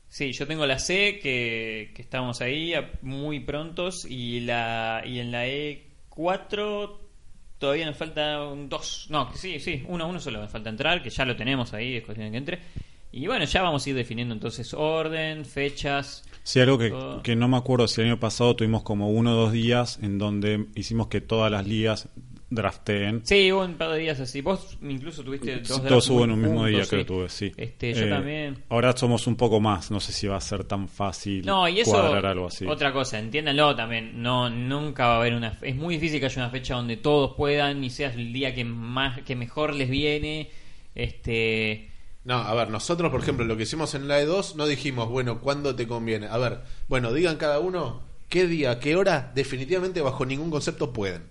[0.08, 5.18] sí, yo tengo la C que, que estamos ahí a- muy prontos y la y
[5.18, 6.98] en la E4
[7.58, 9.06] todavía nos falta un 2.
[9.10, 12.04] No, sí, sí, uno, uno solo me falta entrar, que ya lo tenemos ahí, es
[12.04, 12.58] cuestión de que entre.
[13.12, 16.24] Y bueno, ya vamos a ir definiendo entonces orden, fechas.
[16.42, 16.92] Sí, algo que,
[17.22, 20.18] que no me acuerdo si el año pasado tuvimos como uno o dos días en
[20.18, 22.08] donde hicimos que todas las ligas
[22.54, 23.20] drafteen.
[23.24, 24.40] Sí, hubo un par de días así.
[24.40, 26.90] Vos incluso tuviste dos Todos drafts hubo en un mismo día sí.
[26.90, 27.52] que lo tuve, sí.
[27.56, 28.64] Este, yo Eh, también.
[28.68, 31.80] Ahora somos un poco más, no sé si va a ser tan fácil No, y
[31.80, 32.66] eso, cuadrar algo así.
[32.66, 36.42] otra cosa, entiéndanlo también, no, nunca va a haber una, es muy difícil que haya
[36.42, 40.50] una fecha donde todos puedan y sea el día que más, que mejor les viene,
[40.94, 41.90] este,
[42.24, 45.40] No, a ver, nosotros, por ejemplo, lo que hicimos en la E2, no dijimos, bueno,
[45.40, 46.26] ¿cuándo te conviene?
[46.28, 51.22] A ver, bueno, digan cada uno qué día, qué hora, definitivamente bajo ningún concepto pueden.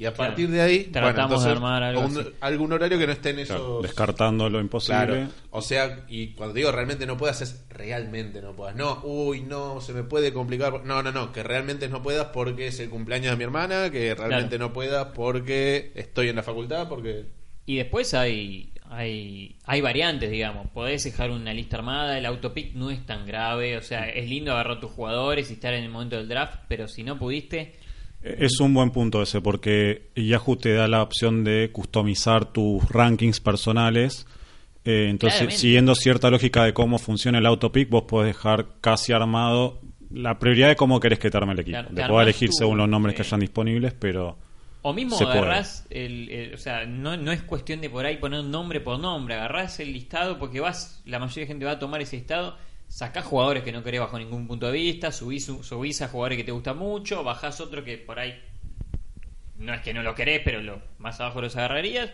[0.00, 0.30] Y a Claro.
[0.30, 2.30] partir de ahí, Tratamos bueno, de armar algo un- así.
[2.40, 3.82] algún horario que no esté en Claro, esos...
[3.82, 5.04] descartando lo imposible.
[5.06, 8.74] Claro, o sea, y cuando digo realmente no puedas, es realmente no puedas.
[8.76, 10.84] No, uy, no, se me puede complicar.
[10.86, 14.14] No, no, no, que realmente no puedas porque es el cumpleaños de mi hermana, que
[14.14, 14.68] realmente Claro.
[14.68, 17.26] no puedas porque estoy en la facultad, porque...
[17.66, 22.90] y después hay, hay, hay variantes, digamos, podés dejar una lista armada, el autopick no
[22.90, 26.16] es tan grave, o sea, es lindo agarrar tus jugadores y estar en el momento
[26.16, 27.74] del draft, pero si no pudiste,
[28.22, 33.40] Es un buen punto ese, porque Yahoo te da la opción de customizar tus rankings
[33.40, 34.26] personales.
[34.84, 35.60] Eh, entonces, Claramente.
[35.60, 40.68] siguiendo cierta lógica de cómo funciona el autopick, vos podés dejar casi armado la prioridad
[40.68, 41.78] de cómo querés que te arme el equipo.
[41.84, 43.28] Te Te podés elegir según los nombres que sí.
[43.28, 44.36] hayan disponibles, pero
[44.82, 48.16] O mismo Se agarrás, el, el- o sea, no, no es cuestión de por ahí
[48.16, 51.78] poner nombre por nombre, agarrás el listado porque vas, la mayoría de gente va a
[51.78, 52.56] tomar ese listado,
[52.90, 56.44] sacás jugadores que no querés bajo ningún punto de vista, subís, subís a jugadores que
[56.44, 58.34] te gustan mucho, bajás otro que por ahí
[59.58, 62.10] no es que no lo querés, pero lo más abajo los agarrarías.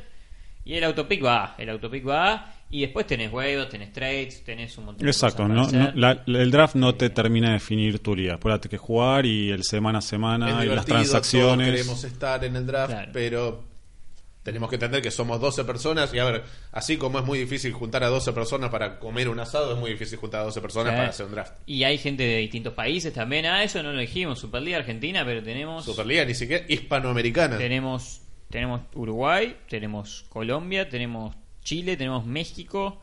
[0.64, 4.87] Y el autopick va, el autopick va, y después tenés huevos, tenés trades, tenés un
[4.87, 8.01] montón de Exacto, cosas no, para no- la- el draft no te termina de definir
[8.01, 8.33] tu liga.
[8.33, 11.66] Después la tenés que jugar y el semana a es semana y las transacciones.
[11.68, 13.11] todos queremos estar en el draft, Claro.
[13.12, 13.64] pero
[14.47, 17.72] tenemos que entender que somos 12 personas y a ver, así como es muy difícil
[17.72, 20.92] juntar a 12 personas para comer un asado, es muy difícil juntar a 12 personas
[20.92, 20.97] Sí.
[20.97, 21.55] para hacer un draft.
[21.66, 23.44] Y hay gente de distintos países también.
[23.47, 24.38] Ah, eso no lo dijimos.
[24.38, 25.84] Superliga Argentina, pero tenemos.
[25.84, 27.59] Superliga ni siquiera hispanoamericana.
[27.59, 31.34] Tenemos, tenemos Uruguay, tenemos Colombia, tenemos
[31.64, 33.03] Chile, tenemos México,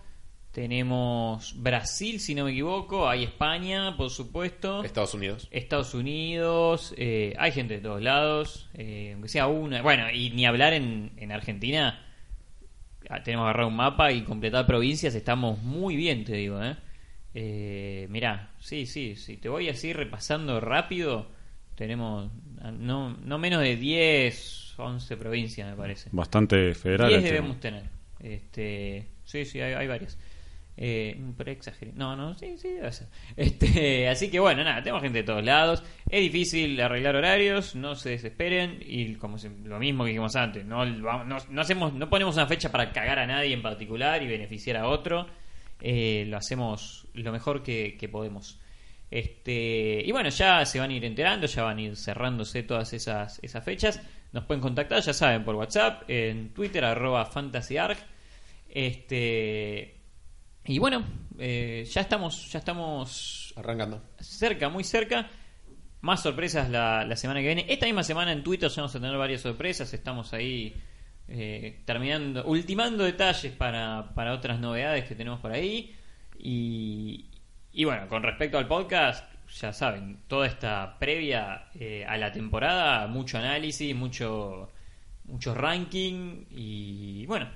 [0.54, 5.48] tenemos Brasil, si no me equivoco, hay España, por supuesto, Estados Unidos.
[5.50, 9.82] Estados Unidos, eh, hay gente de todos lados, eh, aunque sea una.
[9.82, 12.06] Bueno, y ni hablar en, en Argentina,
[13.10, 16.76] ah, tenemos que agarrar un mapa y completar provincias, estamos muy bien, te digo, ¿eh?
[17.34, 21.32] Eh, mirá, sí, sí, sí, te voy así repasando rápido,
[21.74, 22.30] tenemos
[22.62, 26.10] ah, no, no menos de 10, 11 provincias, me parece.
[26.12, 27.10] Bastante federal.
[27.10, 27.34] 10 el tema.
[27.34, 27.84] debemos tener.
[28.20, 30.16] Este, sí, sí, hay, hay varias.
[30.76, 31.92] Eh, exageré.
[31.94, 32.78] No, no, sí, sí.
[33.36, 35.84] Este, así que bueno, nada, tenemos gente de todos lados.
[36.10, 38.80] Es difícil arreglar horarios, no se desesperen.
[38.82, 40.82] Y como lo mismo que dijimos antes, no,
[41.60, 45.28] hacemos, no ponemos una fecha para cagar a nadie en particular y beneficiar a otro.
[45.82, 48.60] Eh, lo hacemos lo mejor que, que podemos.
[49.12, 52.94] Este, y bueno, ya se van a ir enterando, ya van a ir cerrándose todas
[52.94, 54.02] esas, esas fechas.
[54.32, 57.98] Nos pueden contactar, ya saben, por WhatsApp, en Twitter, arroba fantasyarg.
[58.68, 60.03] Este,
[60.66, 61.04] y bueno,
[61.40, 64.02] eh, ya estamos, ya estamos Arrancando.
[64.20, 65.30] cerca, muy cerca.
[66.02, 67.66] Más sorpresas la, la semana que viene.
[67.70, 69.94] Esta misma semana en Twitter ya vamos a tener varias sorpresas.
[69.94, 70.76] Estamos ahí
[71.28, 75.96] eh, terminando, ultimando detalles para, para otras novedades que tenemos por ahí.
[76.38, 77.30] Y,
[77.72, 79.26] y bueno, con respecto al podcast,
[79.60, 84.72] ya saben, toda esta previa eh, a la temporada, mucho análisis, mucho,
[85.26, 87.50] mucho ranking y bueno,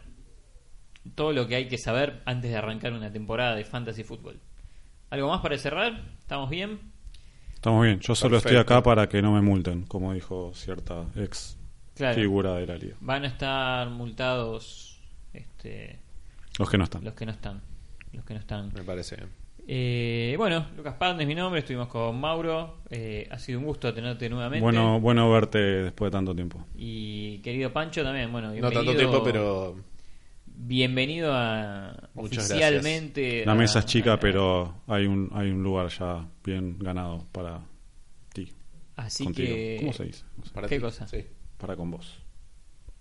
[1.16, 4.40] todo lo que hay que saber antes de arrancar una temporada de fantasy fútbol.
[5.10, 6.02] ¿Algo más para cerrar?
[6.20, 6.80] ¿Estamos bien?
[7.56, 8.00] Estamos bien.
[8.00, 11.58] Yo solo estoy acá para que no me multen, como dijo cierta ex
[11.96, 12.14] Claro.
[12.16, 12.96] figura de la liga.
[13.00, 15.00] Van a estar multados
[15.34, 16.00] este,
[16.60, 17.04] Los que no están.
[17.04, 17.62] los que no están.
[18.14, 18.72] Los que no están.
[18.74, 19.30] Me parece bien.
[19.70, 22.78] Eh, bueno, Lucas Pan es mi nombre, estuvimos con Mauro.
[22.90, 24.62] Eh, ha sido un gusto tenerte nuevamente.
[24.64, 26.66] Bueno, bueno verte después de tanto tiempo.
[26.76, 29.76] Y querido Pancho también, bueno, No tanto tiempo, pero
[30.60, 33.46] Bienvenido a Muchas oficialmente.
[33.46, 37.26] La a- mesa es chica, a- pero hay un hay un lugar ya bien ganado
[37.32, 37.62] para
[38.34, 38.52] ti.
[38.96, 39.48] Así contigo.
[39.54, 39.78] que.
[39.82, 40.24] ¿Cómo se dice?
[40.36, 40.52] No sé.
[40.54, 40.82] para ¿Qué ti.
[40.82, 41.08] cosa?
[41.08, 41.26] Sí,
[41.58, 42.22] Para con vos.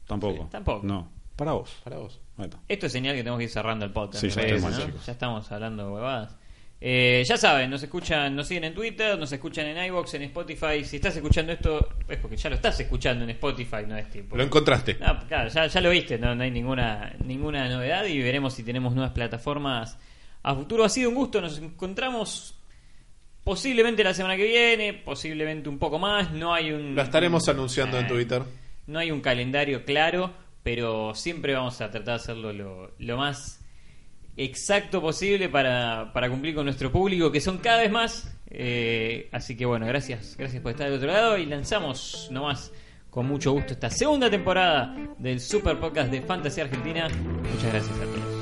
[0.06, 0.44] Tampoco.
[0.44, 0.86] Sí, tampoco.
[0.86, 1.80] No, para vos.
[1.82, 2.20] para vos.
[2.68, 4.20] Esto es señal que tenemos que ir cerrando el podcast.
[4.22, 5.02] Sí, ya parece, estamos, ¿no?
[5.06, 6.36] Ya estamos hablando de huevadas.
[6.78, 10.84] Eh, ya saben, nos escuchan, nos siguen en Twitter, nos escuchan en iBox, en Spotify.
[10.84, 14.36] Si estás escuchando esto, es porque ya lo estás escuchando en Spotify, no es tipo.
[14.36, 14.94] Lo encontraste.
[15.00, 18.62] No, claro, ya, ya lo viste, no, no hay ninguna, ninguna novedad y veremos si
[18.62, 19.98] tenemos nuevas plataformas
[20.42, 20.84] a futuro.
[20.84, 22.54] Ha sido un gusto, nos encontramos
[23.42, 26.30] posiblemente la semana que viene, posiblemente un poco más.
[26.32, 26.94] No hay un.
[26.94, 28.42] Lo estaremos anunciando en Eh, Twitter.
[28.86, 30.30] No hay un calendario claro,
[30.62, 33.64] pero siempre vamos a tratar de hacerlo lo, lo más
[34.36, 38.36] exacto posible para, para cumplir con nuestro público, que son cada vez más.
[38.48, 42.72] Eh, así que bueno, gracias, gracias por estar del otro lado y lanzamos nomás
[43.10, 47.08] con mucho gusto esta segunda temporada del Super Podcast de Fantasy Argentina.
[47.08, 48.35] Muchas gracias a todos.